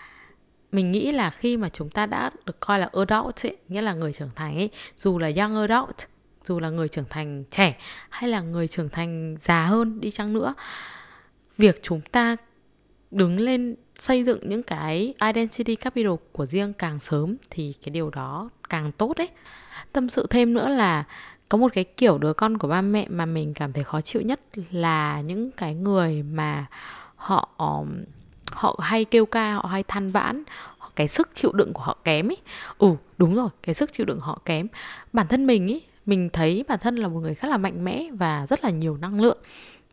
mình 0.72 0.92
nghĩ 0.92 1.12
là 1.12 1.30
khi 1.30 1.56
mà 1.56 1.68
chúng 1.68 1.90
ta 1.90 2.06
đã 2.06 2.30
được 2.46 2.60
coi 2.60 2.78
là 2.78 2.90
adult 2.92 3.46
ấy, 3.46 3.56
nghĩa 3.68 3.82
là 3.82 3.94
người 3.94 4.12
trưởng 4.12 4.30
thành 4.34 4.56
ấy, 4.56 4.70
dù 4.96 5.18
là 5.18 5.30
young 5.36 5.56
adult, 5.56 5.96
dù 6.44 6.60
là 6.60 6.70
người 6.70 6.88
trưởng 6.88 7.04
thành 7.10 7.44
trẻ 7.50 7.78
hay 8.10 8.30
là 8.30 8.40
người 8.40 8.68
trưởng 8.68 8.88
thành 8.88 9.36
già 9.38 9.66
hơn 9.66 10.00
đi 10.00 10.10
chăng 10.10 10.32
nữa, 10.32 10.54
việc 11.58 11.80
chúng 11.82 12.00
ta 12.00 12.36
đứng 13.10 13.40
lên 13.40 13.74
xây 13.94 14.24
dựng 14.24 14.48
những 14.48 14.62
cái 14.62 15.14
identity 15.26 15.76
capital 15.76 16.12
của 16.32 16.46
riêng 16.46 16.72
càng 16.72 17.00
sớm 17.00 17.36
thì 17.50 17.74
cái 17.84 17.90
điều 17.90 18.10
đó 18.10 18.50
càng 18.68 18.92
tốt 18.92 19.12
đấy 19.16 19.28
tâm 19.92 20.08
sự 20.08 20.26
thêm 20.30 20.54
nữa 20.54 20.68
là 20.68 21.04
có 21.48 21.58
một 21.58 21.72
cái 21.74 21.84
kiểu 21.84 22.18
đứa 22.18 22.32
con 22.32 22.58
của 22.58 22.68
ba 22.68 22.80
mẹ 22.80 23.06
mà 23.08 23.26
mình 23.26 23.54
cảm 23.54 23.72
thấy 23.72 23.84
khó 23.84 24.00
chịu 24.00 24.22
nhất 24.22 24.40
là 24.70 25.20
những 25.20 25.50
cái 25.50 25.74
người 25.74 26.22
mà 26.22 26.66
họ 27.16 27.48
họ 28.52 28.78
hay 28.82 29.04
kêu 29.04 29.26
ca 29.26 29.54
họ 29.54 29.68
hay 29.68 29.82
than 29.82 30.12
vãn 30.12 30.44
cái 30.96 31.08
sức 31.08 31.30
chịu 31.34 31.52
đựng 31.52 31.72
của 31.72 31.82
họ 31.82 31.96
kém 32.04 32.30
ấy 32.30 32.36
ừ 32.78 32.96
đúng 33.18 33.34
rồi 33.34 33.48
cái 33.62 33.74
sức 33.74 33.92
chịu 33.92 34.06
đựng 34.06 34.20
họ 34.20 34.38
kém. 34.44 34.66
Bản 35.12 35.28
thân 35.28 35.46
mình 35.46 35.66
ý 35.66 35.82
mình 36.06 36.30
thấy 36.32 36.64
bản 36.68 36.78
thân 36.82 36.96
là 36.96 37.08
một 37.08 37.20
người 37.20 37.34
khá 37.34 37.48
là 37.48 37.56
mạnh 37.56 37.84
mẽ 37.84 38.08
và 38.12 38.46
rất 38.46 38.64
là 38.64 38.70
nhiều 38.70 38.96
năng 38.96 39.20
lượng. 39.20 39.38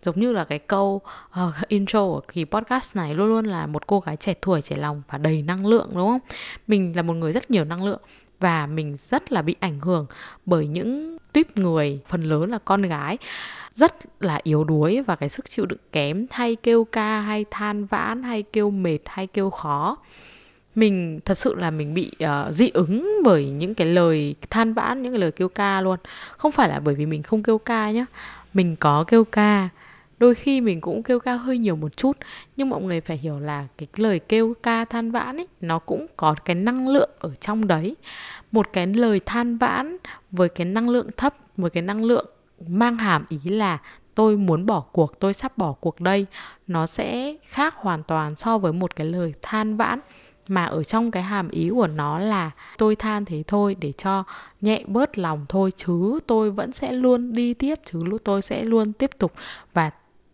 Giống 0.01 0.19
như 0.19 0.33
là 0.33 0.43
cái 0.43 0.59
câu 0.59 1.01
uh, 1.29 1.53
intro 1.67 1.99
của 1.99 2.21
kỳ 2.33 2.45
podcast 2.45 2.95
này 2.95 3.13
luôn 3.13 3.27
luôn 3.27 3.45
là 3.45 3.67
một 3.67 3.87
cô 3.87 3.99
gái 3.99 4.15
trẻ 4.15 4.33
tuổi 4.41 4.61
trẻ 4.61 4.75
lòng 4.75 5.01
và 5.09 5.17
đầy 5.17 5.41
năng 5.41 5.65
lượng 5.65 5.89
đúng 5.93 6.07
không? 6.07 6.19
Mình 6.67 6.95
là 6.95 7.01
một 7.01 7.13
người 7.13 7.31
rất 7.31 7.51
nhiều 7.51 7.65
năng 7.65 7.85
lượng 7.85 8.01
và 8.39 8.67
mình 8.67 8.95
rất 8.97 9.31
là 9.31 9.41
bị 9.41 9.55
ảnh 9.59 9.79
hưởng 9.79 10.05
bởi 10.45 10.67
những 10.67 11.17
tuyếp 11.33 11.57
người 11.57 11.99
phần 12.07 12.23
lớn 12.23 12.51
là 12.51 12.57
con 12.65 12.81
gái 12.81 13.17
rất 13.73 13.95
là 14.19 14.39
yếu 14.43 14.63
đuối 14.63 15.01
và 15.01 15.15
cái 15.15 15.29
sức 15.29 15.49
chịu 15.49 15.65
đựng 15.65 15.79
kém 15.91 16.25
hay 16.31 16.55
kêu 16.55 16.83
ca 16.83 17.21
hay 17.21 17.45
than 17.51 17.85
vãn 17.85 18.23
hay 18.23 18.43
kêu 18.43 18.69
mệt 18.69 18.99
hay 19.05 19.27
kêu 19.27 19.49
khó. 19.49 19.97
Mình 20.75 21.19
thật 21.25 21.37
sự 21.37 21.55
là 21.55 21.71
mình 21.71 21.93
bị 21.93 22.11
uh, 22.23 22.53
dị 22.53 22.69
ứng 22.73 23.21
bởi 23.23 23.45
những 23.45 23.75
cái 23.75 23.87
lời 23.87 24.35
than 24.49 24.73
vãn 24.73 25.03
những 25.03 25.13
cái 25.13 25.19
lời 25.19 25.31
kêu 25.31 25.49
ca 25.49 25.81
luôn. 25.81 25.99
Không 26.37 26.51
phải 26.51 26.69
là 26.69 26.79
bởi 26.79 26.95
vì 26.95 27.05
mình 27.05 27.23
không 27.23 27.43
kêu 27.43 27.57
ca 27.57 27.91
nhá 27.91 28.05
mình 28.53 28.75
có 28.75 29.03
kêu 29.07 29.23
ca. 29.23 29.69
Đôi 30.19 30.35
khi 30.35 30.61
mình 30.61 30.81
cũng 30.81 31.03
kêu 31.03 31.19
ca 31.19 31.33
hơi 31.33 31.57
nhiều 31.57 31.75
một 31.75 31.97
chút 31.97 32.17
nhưng 32.57 32.69
mọi 32.69 32.81
người 32.81 33.01
phải 33.01 33.17
hiểu 33.17 33.39
là 33.39 33.67
cái 33.77 33.87
lời 33.95 34.19
kêu 34.19 34.53
ca 34.63 34.85
than 34.85 35.11
vãn 35.11 35.37
ấy 35.37 35.47
nó 35.61 35.79
cũng 35.79 36.05
có 36.17 36.35
cái 36.45 36.55
năng 36.55 36.87
lượng 36.87 37.09
ở 37.19 37.35
trong 37.35 37.67
đấy. 37.67 37.95
Một 38.51 38.73
cái 38.73 38.87
lời 38.87 39.19
than 39.25 39.57
vãn 39.57 39.97
với 40.31 40.49
cái 40.49 40.65
năng 40.65 40.89
lượng 40.89 41.07
thấp 41.17 41.35
với 41.57 41.69
cái 41.69 41.83
năng 41.83 42.03
lượng 42.03 42.25
mang 42.67 42.97
hàm 42.97 43.25
ý 43.29 43.39
là 43.49 43.77
tôi 44.15 44.37
muốn 44.37 44.65
bỏ 44.65 44.79
cuộc, 44.79 45.19
tôi 45.19 45.33
sắp 45.33 45.57
bỏ 45.57 45.73
cuộc 45.73 46.01
đây. 46.01 46.25
Nó 46.67 46.87
sẽ 46.87 47.35
khác 47.43 47.75
hoàn 47.75 48.03
toàn 48.03 48.35
so 48.35 48.57
với 48.57 48.73
một 48.73 48.95
cái 48.95 49.07
lời 49.07 49.33
than 49.41 49.77
vãn, 49.77 49.99
mà 50.47 50.65
ở 50.65 50.83
trong 50.83 51.11
cái 51.11 51.23
hàm 51.23 51.49
ý 51.49 51.69
của 51.69 51.87
nó 51.87 52.19
là 52.19 52.51
tôi 52.77 52.95
than 52.95 53.25
thế 53.25 53.43
thôi 53.47 53.75
để 53.79 53.93
cho 53.97 54.23
nhẹ 54.61 54.83
bớt 54.87 55.17
lòng 55.17 55.45
thôi, 55.49 55.71
chứ 55.77 56.19
tôi 56.27 56.51
vẫn 56.51 56.71
sẽ 56.71 56.91
luôn 56.91 57.33
đi 57.33 57.53
tiếp, 57.53 57.75
chứ 57.85 57.99
lúc 58.05 58.21
tôi 58.23 58.41
sẽ 58.41 58.63
luôn 58.63 58.93
tiếp 58.93 59.09
tục 59.17 59.33
và 59.73 59.91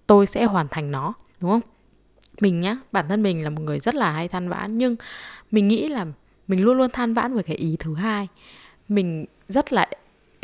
tôi 0.08 0.26
sẽ 0.26 0.46
hoàn 0.46 0.68
thành 0.68 0.92
nó, 0.92 1.14
đúng 1.42 1.52
không? 1.52 1.62
Mình 2.42 2.62
nhá, 2.62 2.78
bản 2.92 3.10
thân 3.10 3.24
mình 3.24 3.44
là 3.44 3.50
một 3.50 3.62
người 3.62 3.80
rất 3.80 3.96
là 3.96 4.12
hay 4.12 4.28
than 4.28 4.50
vãn, 4.50 4.78
nhưng 4.78 4.96
mình 5.52 5.68
nghĩ 5.68 5.88
là 5.88 6.06
mình 6.48 6.64
luôn 6.64 6.78
luôn 6.78 6.90
than 6.94 7.14
vãn 7.14 7.34
với 7.34 7.44
cái 7.44 7.56
ý 7.56 7.76
thứ 7.80 7.96
hai. 7.96 8.28
Mình 8.88 9.26
rất 9.48 9.74
là 9.74 9.90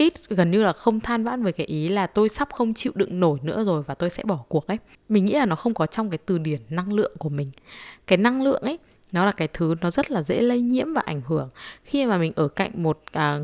ít 0.02 0.14
gần 0.30 0.52
như 0.52 0.64
là 0.64 0.74
không 0.74 1.00
than 1.00 1.24
vãn 1.24 1.44
về 1.44 1.52
cái 1.52 1.66
ý 1.66 1.88
là 1.88 2.08
tôi 2.08 2.30
sắp 2.30 2.50
không 2.52 2.74
chịu 2.74 2.92
đựng 2.96 3.20
nổi 3.20 3.40
nữa 3.44 3.64
rồi 3.66 3.84
và 3.84 3.94
tôi 3.94 4.10
sẽ 4.10 4.24
bỏ 4.24 4.40
cuộc 4.50 4.68
ấy. 4.68 4.78
Mình 5.10 5.26
nghĩ 5.26 5.34
là 5.34 5.46
nó 5.46 5.56
không 5.56 5.74
có 5.74 5.86
trong 5.86 6.10
cái 6.10 6.18
từ 6.18 6.38
điển 6.38 6.62
năng 6.70 6.94
lượng 6.94 7.12
của 7.18 7.30
mình. 7.30 7.52
Cái 8.08 8.18
năng 8.18 8.42
lượng 8.44 8.62
ấy 8.62 8.80
nó 9.12 9.26
là 9.26 9.32
cái 9.32 9.48
thứ 9.48 9.76
nó 9.82 9.92
rất 9.92 10.12
là 10.12 10.24
dễ 10.24 10.42
lây 10.42 10.62
nhiễm 10.62 10.94
và 10.94 11.02
ảnh 11.06 11.22
hưởng. 11.26 11.50
Khi 11.84 12.06
mà 12.06 12.18
mình 12.18 12.34
ở 12.36 12.48
cạnh 12.48 12.72
một 12.84 13.00
à, 13.12 13.40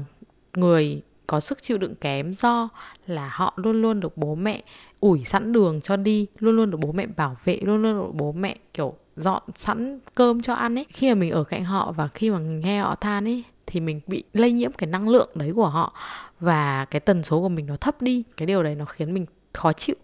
người 0.54 1.02
có 1.28 1.40
sức 1.40 1.62
chịu 1.62 1.78
đựng 1.78 1.96
kém 1.96 2.34
do 2.34 2.70
là 3.08 3.30
họ 3.34 3.54
luôn 3.56 3.82
luôn 3.82 4.00
được 4.00 4.18
bố 4.18 4.36
mẹ 4.36 4.64
ủi 5.00 5.24
sẵn 5.24 5.52
đường 5.52 5.82
cho 5.82 5.96
đi 5.96 6.28
luôn 6.40 6.56
luôn 6.56 6.72
được 6.72 6.78
bố 6.82 6.92
mẹ 6.92 7.06
bảo 7.06 7.38
vệ 7.46 7.60
luôn 7.62 7.82
luôn 7.82 7.94
được 7.94 8.12
bố 8.14 8.32
mẹ 8.32 8.58
kiểu 8.74 8.94
dọn 9.16 9.44
sẵn 9.56 10.00
cơm 10.16 10.42
cho 10.42 10.54
ăn 10.54 10.78
ấy. 10.78 10.86
Khi 10.90 11.10
mà 11.10 11.16
mình 11.16 11.32
ở 11.32 11.44
cạnh 11.44 11.66
họ 11.66 11.92
và 11.92 12.08
khi 12.08 12.30
mà 12.32 12.40
nghe 12.40 12.80
họ 12.80 12.96
than 12.96 13.28
ấy 13.28 13.44
thì 13.68 13.80
mình 13.80 14.02
bị 14.08 14.24
lây 14.34 14.52
nhiễm 14.52 14.72
cái 14.72 14.88
năng 14.88 15.10
lượng 15.10 15.30
đấy 15.36 15.52
của 15.56 15.68
họ. 15.68 15.94
Và 16.40 16.86
cái 16.86 17.00
tần 17.00 17.24
số 17.24 17.42
của 17.42 17.50
mình 17.50 17.66
nó 17.66 17.76
thấp 17.76 18.02
đi 18.02 18.24
cái 18.38 18.46
điều 18.46 18.64
đấy 18.64 18.76
nó 18.76 18.86
khiến 18.86 19.14
mình 19.14 19.26
khó 19.54 19.74
chịu. 19.74 19.96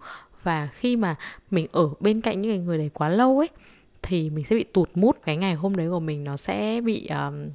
Và 0.44 0.68
khi 0.68 0.96
mà 0.96 1.16
mình 1.52 1.68
ở 1.72 1.90
bên 2.00 2.22
cạnh 2.22 2.42
những 2.42 2.66
người 2.66 2.78
đấy 2.78 2.90
quá 2.94 3.10
lâu 3.10 3.40
ấy 3.40 3.50
thì 4.02 4.30
mình 4.30 4.46
sẽ 4.46 4.56
bị 4.56 4.64
tụt 4.64 4.90
mút 4.96 5.18
cái 5.24 5.38
ngày 5.38 5.54
hôm 5.54 5.76
đấy 5.76 5.90
của 5.90 6.00
mình 6.00 6.24
nó 6.24 6.38
sẽ 6.38 6.82
bị 6.82 7.08
um, 7.08 7.50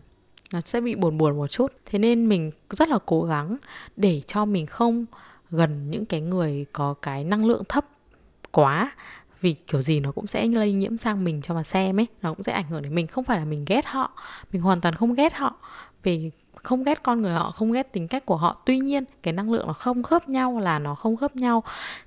nó 0.53 0.61
sẽ 0.64 0.81
bị 0.81 0.94
buồn 0.94 1.18
buồn 1.18 1.37
một 1.37 1.47
chút. 1.47 1.73
Thế 1.87 1.99
nên 1.99 2.29
mình 2.29 2.51
rất 2.71 2.88
là 2.88 2.99
cố 3.07 3.23
gắng 3.23 3.57
để 3.97 4.23
cho 4.27 4.44
mình 4.44 4.66
không 4.66 5.07
gần 5.51 5.90
những 5.90 6.07
cái 6.07 6.21
người 6.21 6.66
có 6.73 6.94
cái 7.03 7.25
năng 7.25 7.44
lượng 7.44 7.62
thấp 7.68 7.87
quá. 8.51 8.92
Vì 9.40 9.53
kiểu 9.53 9.83
gì 9.83 10.01
nó 10.01 10.12
cũng 10.12 10.27
sẽ 10.27 10.47
lây 10.47 10.73
nhiễm 10.73 10.97
sang 10.97 11.25
mình 11.25 11.42
cho 11.42 11.55
mà 11.55 11.62
xem 11.62 12.01
ấy 12.01 12.07
nó 12.23 12.35
cũng 12.35 12.42
sẽ 12.42 12.53
ảnh 12.53 12.68
hưởng 12.68 12.83
đến 12.83 12.94
mình. 12.94 13.07
Không 13.07 13.25
phải 13.25 13.38
là 13.38 13.44
mình 13.44 13.64
ghét 13.64 13.87
họ 13.87 14.12
mình 14.53 14.62
hoàn 14.62 14.81
toàn 14.81 14.94
không 14.94 15.14
ghét 15.14 15.35
họ 15.35 15.57
vì 16.16 16.31
không 16.55 16.85
ghét 16.85 17.03
con 17.03 17.23
người 17.23 17.33
họ 17.33 17.51
không 17.51 17.73
ghét 17.73 17.92
tính 17.92 18.09
cách 18.09 18.27
của 18.27 18.37
họ. 18.37 18.62
Tuy 18.66 18.79
nhiên 18.79 19.05
cái 19.23 19.33
năng 19.33 19.53
lượng 19.53 19.66
nó 19.66 19.73
không 19.73 20.03
khớp 20.03 20.29
nhau 20.29 20.59
là 20.59 20.79
nó 20.79 20.94
không 20.94 21.16
khớp 21.16 21.37
nhau. 21.37 21.62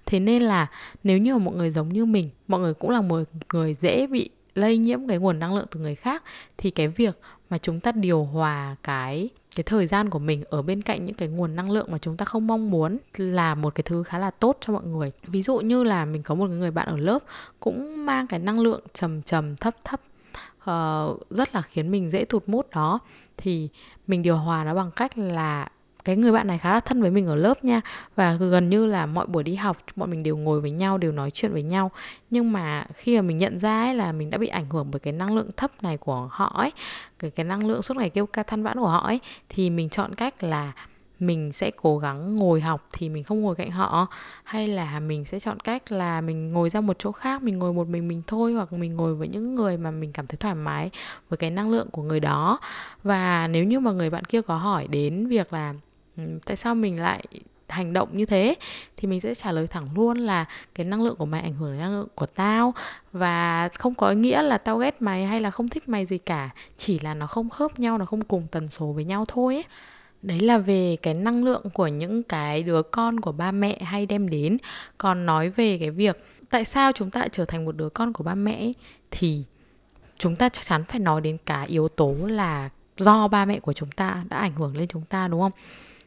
Thế 0.05 0.19
nên 0.19 0.41
là 0.41 0.67
nếu 1.03 1.17
như 1.17 1.37
mà 1.37 1.45
mọi 1.45 1.55
người 1.55 1.71
giống 1.71 1.89
như 1.89 2.05
mình 2.05 2.29
mọi 2.47 2.59
người 2.59 2.73
cũng 2.73 2.89
là 2.89 3.01
một 3.01 3.23
người 3.53 3.73
dễ 3.73 4.07
bị 4.07 4.29
lây 4.55 4.77
nhiễm 4.77 5.07
cái 5.07 5.17
nguồn 5.17 5.39
năng 5.39 5.55
lượng 5.55 5.65
từ 5.71 5.79
người 5.79 5.95
khác 5.95 6.23
thì 6.57 6.69
cái 6.69 6.87
việc 6.87 7.19
mà 7.49 7.57
chúng 7.57 7.79
ta 7.79 7.91
điều 7.91 8.23
hòa 8.23 8.75
cái 8.83 9.29
cái 9.55 9.63
thời 9.63 9.87
gian 9.87 10.09
của 10.09 10.19
mình 10.19 10.43
ở 10.49 10.61
bên 10.61 10.81
cạnh 10.81 11.05
những 11.05 11.15
cái 11.15 11.27
nguồn 11.27 11.55
năng 11.55 11.71
lượng 11.71 11.91
mà 11.91 11.97
chúng 11.97 12.17
ta 12.17 12.25
không 12.25 12.47
mong 12.47 12.71
muốn 12.71 12.97
là 13.17 13.55
một 13.55 13.75
cái 13.75 13.83
thứ 13.83 14.03
khá 14.03 14.19
là 14.19 14.31
tốt 14.31 14.57
cho 14.61 14.73
mọi 14.73 14.83
người. 14.85 15.11
Ví 15.27 15.41
dụ 15.41 15.59
như 15.59 15.83
là 15.83 16.05
mình 16.05 16.23
có 16.23 16.35
một 16.35 16.47
người 16.47 16.71
bạn 16.71 16.87
ở 16.87 16.97
lớp 16.97 17.19
cũng 17.59 18.05
mang 18.05 18.27
cái 18.27 18.39
năng 18.39 18.59
lượng 18.59 18.81
trầm 18.93 19.21
trầm 19.21 19.55
thấp 19.55 19.75
thấp 19.83 20.01
uh, 20.61 21.29
rất 21.29 21.55
là 21.55 21.61
khiến 21.61 21.91
mình 21.91 22.09
dễ 22.09 22.25
tụt 22.25 22.43
mút 22.47 22.69
đó 22.69 22.99
thì 23.41 23.69
mình 24.07 24.21
điều 24.21 24.35
hòa 24.35 24.63
nó 24.63 24.75
bằng 24.75 24.91
cách 24.91 25.17
là 25.17 25.67
cái 26.05 26.15
người 26.15 26.31
bạn 26.31 26.47
này 26.47 26.57
khá 26.57 26.73
là 26.73 26.79
thân 26.79 27.01
với 27.01 27.11
mình 27.11 27.25
ở 27.25 27.35
lớp 27.35 27.63
nha. 27.63 27.81
Và 28.15 28.33
gần 28.33 28.69
như 28.69 28.85
là 28.85 29.05
mọi 29.05 29.25
buổi 29.25 29.43
đi 29.43 29.55
học, 29.55 29.77
bọn 29.95 30.11
mình 30.11 30.23
đều 30.23 30.37
ngồi 30.37 30.61
với 30.61 30.71
nhau, 30.71 30.97
đều 30.97 31.11
nói 31.11 31.31
chuyện 31.31 31.53
với 31.53 31.63
nhau. 31.63 31.91
Nhưng 32.29 32.51
mà 32.51 32.85
khi 32.93 33.15
mà 33.15 33.21
mình 33.21 33.37
nhận 33.37 33.59
ra 33.59 33.81
ấy 33.81 33.95
là 33.95 34.11
mình 34.11 34.29
đã 34.29 34.37
bị 34.37 34.47
ảnh 34.47 34.69
hưởng 34.69 34.91
bởi 34.91 34.99
cái 34.99 35.13
năng 35.13 35.35
lượng 35.35 35.49
thấp 35.57 35.83
này 35.83 35.97
của 35.97 36.27
họ 36.31 36.53
ấy, 36.57 36.71
cái 37.19 37.31
cái 37.31 37.43
năng 37.43 37.67
lượng 37.67 37.81
suốt 37.81 37.97
ngày 37.97 38.09
kêu 38.09 38.25
ca 38.25 38.43
than 38.43 38.63
vãn 38.63 38.77
của 38.77 38.87
họ 38.87 38.99
ấy, 38.99 39.19
thì 39.49 39.69
mình 39.69 39.89
chọn 39.89 40.15
cách 40.15 40.43
là 40.43 40.71
mình 41.21 41.51
sẽ 41.51 41.71
cố 41.71 41.97
gắng 41.97 42.35
ngồi 42.35 42.61
học 42.61 42.87
thì 42.93 43.09
mình 43.09 43.23
không 43.23 43.41
ngồi 43.41 43.55
cạnh 43.55 43.71
họ? 43.71 44.07
Hay 44.43 44.67
là 44.67 44.99
mình 44.99 45.25
sẽ 45.25 45.39
chọn 45.39 45.59
cách 45.59 45.91
là 45.91 46.21
mình 46.21 46.51
ngồi 46.51 46.69
ra 46.69 46.81
một 46.81 46.95
chỗ 46.99 47.11
khác, 47.11 47.43
mình 47.43 47.59
ngồi 47.59 47.73
một 47.73 47.87
mình 47.87 48.07
mình 48.07 48.21
thôi, 48.27 48.53
hoặc 48.53 48.73
mình 48.73 48.95
ngồi 48.95 49.15
với 49.15 49.27
những 49.27 49.55
người 49.55 49.77
mà 49.77 49.91
mình 49.91 50.11
cảm 50.11 50.27
thấy 50.27 50.37
thoải 50.37 50.55
mái 50.55 50.89
với 51.29 51.37
cái 51.37 51.49
năng 51.49 51.69
lượng 51.69 51.87
của 51.91 52.01
người 52.01 52.19
đó? 52.19 52.59
Và 53.03 53.47
nếu 53.47 53.63
như 53.63 53.79
mà 53.79 53.91
người 53.91 54.09
bạn 54.09 54.25
kia 54.25 54.41
có 54.41 54.55
hỏi 54.55 54.87
đến 54.87 55.27
việc 55.27 55.53
là 55.53 55.73
ừ, 56.17 56.23
tại 56.45 56.55
sao 56.55 56.75
mình 56.75 57.01
lại 57.01 57.23
hành 57.69 57.93
động 57.93 58.17
như 58.17 58.25
thế? 58.25 58.55
Thì 58.97 59.07
mình 59.07 59.21
sẽ 59.21 59.35
trả 59.35 59.51
lời 59.51 59.67
thẳng 59.67 59.87
luôn 59.95 60.17
là 60.17 60.45
cái 60.75 60.85
năng 60.85 61.03
lượng 61.03 61.15
của 61.15 61.25
mày 61.25 61.41
ảnh 61.41 61.53
hưởng 61.53 61.71
đến 61.71 61.81
năng 61.81 61.95
lượng 61.95 62.07
của 62.15 62.25
tao. 62.25 62.73
Và 63.11 63.69
không 63.69 63.95
có 63.95 64.11
nghĩa 64.11 64.41
là 64.41 64.57
tao 64.57 64.77
ghét 64.77 65.01
mày 65.01 65.25
hay 65.25 65.41
là 65.41 65.51
không 65.51 65.67
thích 65.67 65.89
mày 65.89 66.05
gì 66.05 66.17
cả. 66.17 66.49
Chỉ 66.77 66.99
là 66.99 67.13
nó 67.13 67.27
không 67.27 67.49
khớp 67.49 67.79
nhau, 67.79 67.97
nó 67.97 68.05
không 68.05 68.21
cùng 68.21 68.47
tần 68.51 68.67
số 68.67 68.85
với 68.85 69.05
nhau 69.05 69.25
thôi 69.27 69.55
ấy 69.55 69.63
đấy 70.21 70.39
là 70.39 70.57
về 70.57 70.97
cái 71.01 71.13
năng 71.13 71.43
lượng 71.43 71.63
của 71.73 71.87
những 71.87 72.23
cái 72.23 72.63
đứa 72.63 72.81
con 72.81 73.19
của 73.19 73.31
ba 73.31 73.51
mẹ 73.51 73.79
hay 73.83 74.05
đem 74.05 74.29
đến. 74.29 74.57
Còn 74.97 75.25
nói 75.25 75.49
về 75.49 75.77
cái 75.77 75.89
việc 75.89 76.23
tại 76.49 76.65
sao 76.65 76.91
chúng 76.91 77.09
ta 77.09 77.27
trở 77.31 77.45
thành 77.45 77.65
một 77.65 77.75
đứa 77.75 77.89
con 77.89 78.13
của 78.13 78.23
ba 78.23 78.35
mẹ 78.35 78.53
ấy, 78.53 78.75
thì 79.11 79.43
chúng 80.17 80.35
ta 80.35 80.49
chắc 80.49 80.65
chắn 80.65 80.83
phải 80.83 80.99
nói 80.99 81.21
đến 81.21 81.37
cả 81.45 81.61
yếu 81.61 81.87
tố 81.87 82.15
là 82.21 82.69
do 82.97 83.27
ba 83.27 83.45
mẹ 83.45 83.59
của 83.59 83.73
chúng 83.73 83.91
ta 83.91 84.23
đã 84.29 84.37
ảnh 84.37 84.55
hưởng 84.55 84.77
lên 84.77 84.87
chúng 84.87 85.05
ta 85.05 85.27
đúng 85.27 85.41
không? 85.41 85.51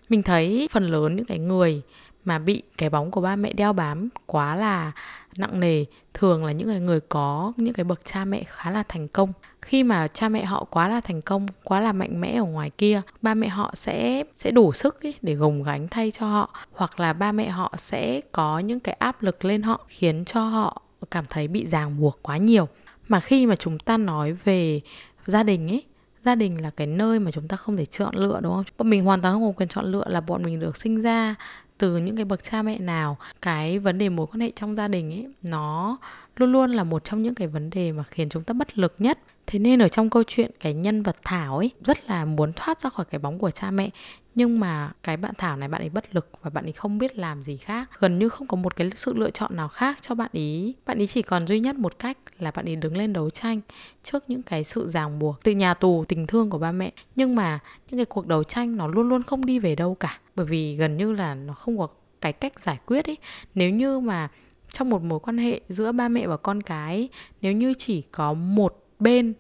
Mình 0.09 0.23
thấy 0.23 0.69
phần 0.71 0.91
lớn 0.91 1.17
những 1.17 1.27
cái 1.27 1.39
người 1.39 1.83
mà 2.25 2.39
bị 2.39 2.63
cái 2.79 2.91
bóng 2.91 3.11
của 3.11 3.21
ba 3.21 3.37
mẹ 3.37 3.53
đeo 3.53 3.73
bám 3.73 4.09
quá 4.27 4.57
là 4.57 4.93
nặng 5.37 5.61
nề 5.61 5.85
thường 6.15 6.45
là 6.45 6.53
những 6.53 6.87
người 6.87 7.01
có 7.01 7.53
những 7.57 7.75
cái 7.75 7.85
bậc 7.85 8.01
cha 8.05 8.25
mẹ 8.25 8.45
khá 8.47 8.71
là 8.71 8.83
thành 8.89 9.09
công 9.09 9.33
khi 9.65 9.83
mà 9.83 10.07
cha 10.07 10.29
mẹ 10.29 10.45
họ 10.45 10.65
quá 10.71 10.89
là 10.89 11.01
thành 11.01 11.23
công, 11.23 11.47
quá 11.65 11.81
là 11.81 11.93
mạnh 11.93 12.21
mẽ 12.21 12.37
ở 12.37 12.45
ngoài 12.45 12.71
kia, 12.79 13.03
ba 13.23 13.35
mẹ 13.35 13.49
họ 13.49 13.73
sẽ 13.75 14.25
sẽ 14.37 14.51
đủ 14.51 14.73
sức 14.73 15.01
ý 15.01 15.15
để 15.23 15.35
gồng 15.35 15.63
gánh 15.63 15.89
thay 15.89 16.11
cho 16.11 16.27
họ, 16.27 16.51
hoặc 16.73 17.01
là 17.01 17.13
ba 17.13 17.33
mẹ 17.33 17.49
họ 17.49 17.75
sẽ 17.77 18.21
có 18.33 18.59
những 18.59 18.81
cái 18.81 18.95
áp 18.99 19.23
lực 19.23 19.45
lên 19.45 19.63
họ, 19.63 19.87
khiến 19.89 20.25
cho 20.25 20.45
họ 20.45 20.83
cảm 21.11 21.25
thấy 21.31 21.49
bị 21.49 21.67
ràng 21.67 22.01
buộc 22.01 22.19
quá 22.23 22.37
nhiều. 22.37 22.69
Mà 23.09 23.21
khi 23.21 23.47
mà 23.47 23.57
chúng 23.57 23.79
ta 23.79 23.97
nói 23.97 24.33
về 24.45 24.81
gia 25.27 25.43
đình 25.43 25.69
ấy 25.69 25.85
gia 26.25 26.35
đình 26.35 26.63
là 26.63 26.71
cái 26.71 26.87
nơi 26.87 27.19
mà 27.19 27.31
chúng 27.31 27.49
ta 27.49 27.57
không 27.57 27.77
thể 27.77 27.85
chọn 27.85 28.15
lựa, 28.15 28.41
đúng 28.43 28.55
không? 28.55 28.65
Bọn 28.79 28.91
mình 28.91 29.05
hoàn 29.05 29.23
toàn 29.23 29.35
không 29.35 29.47
có 29.47 29.53
quyền 29.57 29.69
chọn 29.69 29.85
lựa 29.85 30.05
là 30.09 30.21
bọn 30.21 30.43
mình 30.43 30.61
được 30.61 30.77
sinh 30.77 31.03
ra 31.03 31.35
từ 31.79 31.97
những 31.97 32.17
cái 32.17 32.25
bậc 32.25 32.45
cha 32.45 32.63
mẹ 32.63 32.79
nào. 32.79 33.17
Cái 33.43 33.79
vấn 33.79 33.99
đề 33.99 34.09
mối 34.09 34.27
quan 34.27 34.41
hệ 34.41 34.51
trong 34.51 34.75
gia 34.75 34.89
đình 34.89 35.11
ấy 35.11 35.27
nó 35.43 35.97
luôn 36.37 36.53
luôn 36.53 36.71
là 36.71 36.85
một 36.85 37.05
trong 37.05 37.23
những 37.23 37.35
cái 37.35 37.49
vấn 37.49 37.71
đề 37.71 37.93
mà 37.93 38.03
khiến 38.03 38.29
chúng 38.29 38.45
ta 38.45 38.55
bất 38.55 38.79
lực 38.79 38.95
nhất 38.99 39.19
thế 39.47 39.59
nên 39.59 39.83
ở 39.83 39.89
trong 39.89 40.11
câu 40.11 40.23
chuyện 40.27 40.51
cái 40.61 40.75
nhân 40.75 41.03
vật 41.03 41.17
thảo 41.25 41.57
ấy 41.57 41.71
rất 41.85 42.11
là 42.11 42.25
muốn 42.25 42.53
thoát 42.53 42.81
ra 42.81 42.91
khỏi 42.91 43.07
cái 43.11 43.19
bóng 43.19 43.39
của 43.39 43.51
cha 43.51 43.71
mẹ. 43.71 43.91
Nhưng 44.35 44.61
mà 44.61 44.93
cái 45.03 45.17
bạn 45.17 45.33
thảo 45.39 45.57
này 45.57 45.69
bạn 45.69 45.83
ấy 45.83 45.89
bất 45.89 46.15
lực 46.15 46.31
và 46.43 46.51
bạn 46.51 46.67
ấy 46.67 46.73
không 46.73 46.99
biết 46.99 47.17
làm 47.17 47.43
gì 47.43 47.57
khác. 47.57 47.91
Gần 47.99 48.19
như 48.19 48.29
không 48.29 48.47
có 48.47 48.57
một 48.57 48.77
cái 48.77 48.91
sự 48.95 49.15
lựa 49.15 49.31
chọn 49.31 49.57
nào 49.57 49.69
khác 49.69 49.99
cho 50.03 50.15
bạn 50.15 50.31
ý. 50.33 50.75
Bạn 50.87 50.99
ý 50.99 51.07
chỉ 51.07 51.23
còn 51.23 51.47
duy 51.47 51.61
nhất 51.61 51.77
một 51.77 51.99
cách 51.99 52.19
là 52.39 52.51
bạn 52.51 52.69
ấy 52.69 52.77
đứng 52.77 52.97
lên 52.97 53.13
đấu 53.13 53.31
tranh 53.31 53.61
trước 54.03 54.25
những 54.29 54.43
cái 54.43 54.65
sự 54.65 54.89
ràng 54.89 55.19
buộc 55.19 55.45
từ 55.45 55.53
nhà 55.53 55.75
tù, 55.75 56.05
tình 56.09 56.27
thương 56.27 56.51
của 56.51 56.59
ba 56.59 56.73
mẹ. 56.73 56.93
Nhưng 57.17 57.35
mà 57.35 57.59
những 57.91 57.99
cái 57.99 58.05
cuộc 58.05 58.27
đấu 58.27 58.45
tranh 58.45 58.77
nó 58.77 58.87
luôn 58.87 59.09
luôn 59.09 59.23
không 59.23 59.47
đi 59.47 59.59
về 59.59 59.75
đâu 59.75 59.95
cả. 59.95 60.19
Bởi 60.37 60.47
vì 60.47 60.77
gần 60.77 60.97
như 60.97 61.13
là 61.13 61.35
nó 61.35 61.55
không 61.55 61.79
có 61.79 61.89
cái 62.21 62.33
cách 62.33 62.61
giải 62.61 62.79
quyết 62.87 63.07
ấy. 63.07 63.19
Nếu 63.55 63.71
như 63.71 64.01
mà 64.01 64.29
trong 64.69 64.91
một 64.91 65.03
mối 65.03 65.21
quan 65.21 65.39
hệ 65.39 65.61
giữa 65.69 65.93
ba 65.93 66.09
mẹ 66.09 66.27
và 66.27 66.37
con 66.37 66.63
cái, 66.63 67.09
nếu 67.43 67.53
như 67.53 67.75
chỉ 67.79 68.03
có 68.03 68.33
một 68.33 68.84
bên 68.99 69.35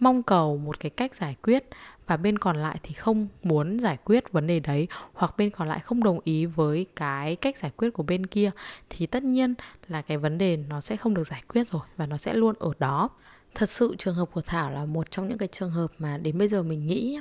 mong 0.00 0.22
cầu 0.22 0.56
một 0.56 0.80
cái 0.80 0.90
cách 0.90 1.14
giải 1.14 1.36
quyết 1.42 1.64
và 2.06 2.16
bên 2.16 2.38
còn 2.38 2.56
lại 2.56 2.78
thì 2.82 2.92
không 2.92 3.28
muốn 3.42 3.78
giải 3.78 3.98
quyết 4.04 4.32
vấn 4.32 4.46
đề 4.46 4.60
đấy 4.60 4.88
hoặc 5.12 5.34
bên 5.36 5.50
còn 5.50 5.68
lại 5.68 5.80
không 5.80 6.04
đồng 6.04 6.20
ý 6.24 6.46
với 6.46 6.86
cái 6.96 7.36
cách 7.36 7.56
giải 7.56 7.70
quyết 7.76 7.90
của 7.90 8.02
bên 8.02 8.26
kia 8.26 8.50
thì 8.90 9.06
tất 9.06 9.22
nhiên 9.22 9.54
là 9.88 10.02
cái 10.02 10.16
vấn 10.18 10.38
đề 10.38 10.56
nó 10.56 10.80
sẽ 10.80 10.96
không 10.96 11.14
được 11.14 11.26
giải 11.26 11.42
quyết 11.48 11.68
rồi 11.68 11.82
và 11.96 12.06
nó 12.06 12.16
sẽ 12.16 12.34
luôn 12.34 12.54
ở 12.58 12.70
đó. 12.78 13.08
Thật 13.54 13.70
sự 13.70 13.94
trường 13.98 14.14
hợp 14.14 14.28
của 14.32 14.40
thảo 14.40 14.70
là 14.70 14.84
một 14.84 15.10
trong 15.10 15.28
những 15.28 15.38
cái 15.38 15.48
trường 15.48 15.70
hợp 15.70 15.92
mà 15.98 16.18
đến 16.18 16.38
bây 16.38 16.48
giờ 16.48 16.62
mình 16.62 16.86
nghĩ 16.86 17.20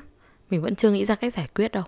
mình 0.50 0.62
vẫn 0.62 0.76
chưa 0.76 0.91
nghĩ 0.91 1.06
ra 1.06 1.15
cách 1.15 1.34
giải 1.34 1.48
quyết 1.56 1.72
đâu. 1.72 1.84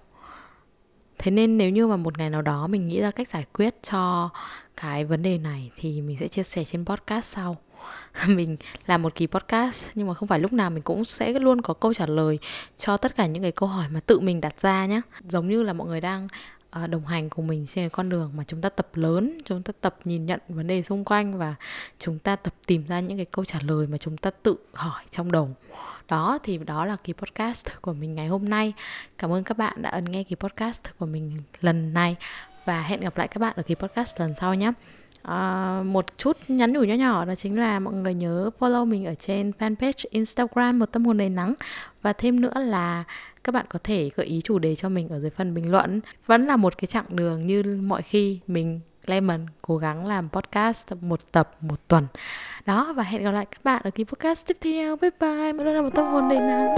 Thế 1.17 1.31
nên 1.31 1.57
nếu 1.57 1.69
như 1.69 1.87
mà 1.87 1.97
một 1.97 2.17
ngày 2.17 2.29
nào 2.29 2.41
đó 2.41 2.67
mình 2.67 2.87
nghĩ 2.87 3.01
ra 3.01 3.11
cách 3.11 3.27
giải 3.27 3.45
quyết 3.53 3.83
cho 3.83 4.29
cái 4.77 5.05
vấn 5.05 5.21
đề 5.21 5.37
này 5.37 5.71
thì 5.75 6.01
mình 6.01 6.17
sẽ 6.19 6.27
chia 6.27 6.43
sẻ 6.43 6.63
trên 6.63 6.85
podcast 6.85 7.25
sau. 7.25 7.57
mình 8.27 8.57
làm 8.85 9.01
một 9.01 9.15
kỳ 9.15 9.27
podcast, 9.27 9.89
nhưng 9.95 10.07
mà 10.07 10.13
không 10.13 10.27
phải 10.27 10.39
lúc 10.39 10.53
nào 10.53 10.69
mình 10.69 10.83
cũng 10.83 11.05
sẽ 11.05 11.31
luôn 11.31 11.61
có 11.61 11.73
câu 11.73 11.93
trả 11.93 12.05
lời 12.05 12.39
cho 12.77 12.97
tất 12.97 13.15
cả 13.15 13.25
những 13.25 13.43
cái 13.43 13.51
câu 13.51 13.69
hỏi 13.69 13.87
mà 13.89 13.99
tự 13.99 14.19
mình 14.19 14.41
đặt 14.41 14.59
ra 14.59 14.85
nhé 14.85 15.01
giống 15.29 15.47
như 15.47 15.63
là 15.63 15.73
mọi 15.73 15.87
người 15.87 16.01
đang 16.01 16.27
ờ, 16.69 16.87
đồng 16.87 17.05
hành 17.05 17.29
cùng 17.29 17.47
mình 17.47 17.65
trên 17.65 17.89
con 17.89 18.09
đường 18.09 18.31
mà 18.35 18.43
chúng 18.47 18.61
ta 18.61 18.69
tập 18.69 18.87
lớn, 18.93 19.37
chúng 19.45 19.63
ta 19.63 19.73
tập 19.81 19.95
nhìn 20.05 20.25
nhận 20.25 20.39
vấn 20.47 20.67
đề 20.67 20.83
xung 20.83 21.05
quanh 21.05 21.37
và 21.37 21.55
chúng 21.99 22.19
ta 22.19 22.35
tập 22.35 22.53
tìm 22.65 22.87
ra 22.87 22.99
những 22.99 23.17
cái 23.17 23.25
câu 23.25 23.45
trả 23.45 23.59
lời 23.67 23.87
mà 23.87 23.97
chúng 23.97 24.17
ta 24.17 24.29
tự 24.29 24.55
hỏi 24.73 25.03
trong 25.11 25.31
đầu. 25.31 25.49
Đó, 26.07 26.39
thì 26.43 26.57
đó 26.57 26.85
là 26.85 26.95
kỳ 27.03 27.13
podcast 27.13 27.67
của 27.81 27.93
mình 27.93 28.15
ngày 28.15 28.27
hôm 28.27 28.49
nay. 28.49 28.73
Cảm 29.17 29.33
ơn 29.33 29.43
các 29.43 29.57
bạn 29.57 29.81
đã 29.81 29.89
ấn 29.89 30.05
nghe 30.05 30.23
kỳ 30.23 30.35
podcast 30.35 30.81
của 30.97 31.05
mình 31.05 31.37
lần 31.61 31.93
này 31.93 32.15
và 32.65 32.81
hẹn 32.81 33.01
gặp 33.01 33.17
lại 33.17 33.27
các 33.27 33.39
bạn 33.39 33.53
ở 33.55 33.63
kỳ 33.63 33.75
podcast 33.75 34.19
lần 34.19 34.33
sau 34.39 34.55
nhé. 34.55 34.71
Uh, 35.27 35.85
một 35.85 36.05
chút 36.17 36.37
nhắn 36.47 36.73
nhủ 36.73 36.83
nhỏ 36.83 36.93
nhỏ 36.93 37.25
đó 37.25 37.35
chính 37.35 37.59
là 37.59 37.79
mọi 37.79 37.93
người 37.93 38.13
nhớ 38.13 38.49
follow 38.59 38.85
mình 38.85 39.05
ở 39.05 39.15
trên 39.15 39.51
fanpage 39.59 40.05
Instagram 40.09 40.79
một 40.79 40.85
tâm 40.91 41.05
hồn 41.05 41.17
đầy 41.17 41.29
nắng. 41.29 41.53
Và 42.01 42.13
thêm 42.13 42.41
nữa 42.41 42.53
là 42.55 43.03
các 43.43 43.51
bạn 43.51 43.65
có 43.69 43.79
thể 43.83 44.09
gợi 44.15 44.25
ý 44.25 44.41
chủ 44.41 44.59
đề 44.59 44.75
cho 44.75 44.89
mình 44.89 45.09
ở 45.09 45.19
dưới 45.19 45.29
phần 45.29 45.53
bình 45.53 45.71
luận. 45.71 46.01
Vẫn 46.25 46.45
là 46.45 46.55
một 46.55 46.77
cái 46.77 46.87
chặng 46.87 47.05
đường 47.09 47.47
như 47.47 47.81
mọi 47.83 48.01
khi 48.01 48.39
mình 48.47 48.79
Lemon 49.05 49.45
cố 49.61 49.77
gắng 49.77 50.05
làm 50.05 50.29
podcast 50.29 50.91
một 51.01 51.31
tập 51.31 51.55
một 51.61 51.87
tuần. 51.87 52.07
Đó 52.65 52.93
và 52.95 53.03
hẹn 53.03 53.23
gặp 53.23 53.31
lại 53.31 53.45
các 53.45 53.63
bạn 53.63 53.81
ở 53.83 53.91
kỳ 53.91 54.03
podcast 54.03 54.47
tiếp 54.47 54.57
theo. 54.61 54.95
Bye 54.95 55.11
bye 55.19 55.53
mọi 55.53 55.65
người 55.65 55.73
là 55.73 55.81
một 55.81 55.95
tâm 55.95 56.05
hồn 56.05 56.29
đầy 56.29 56.39
nắng. 56.39 56.75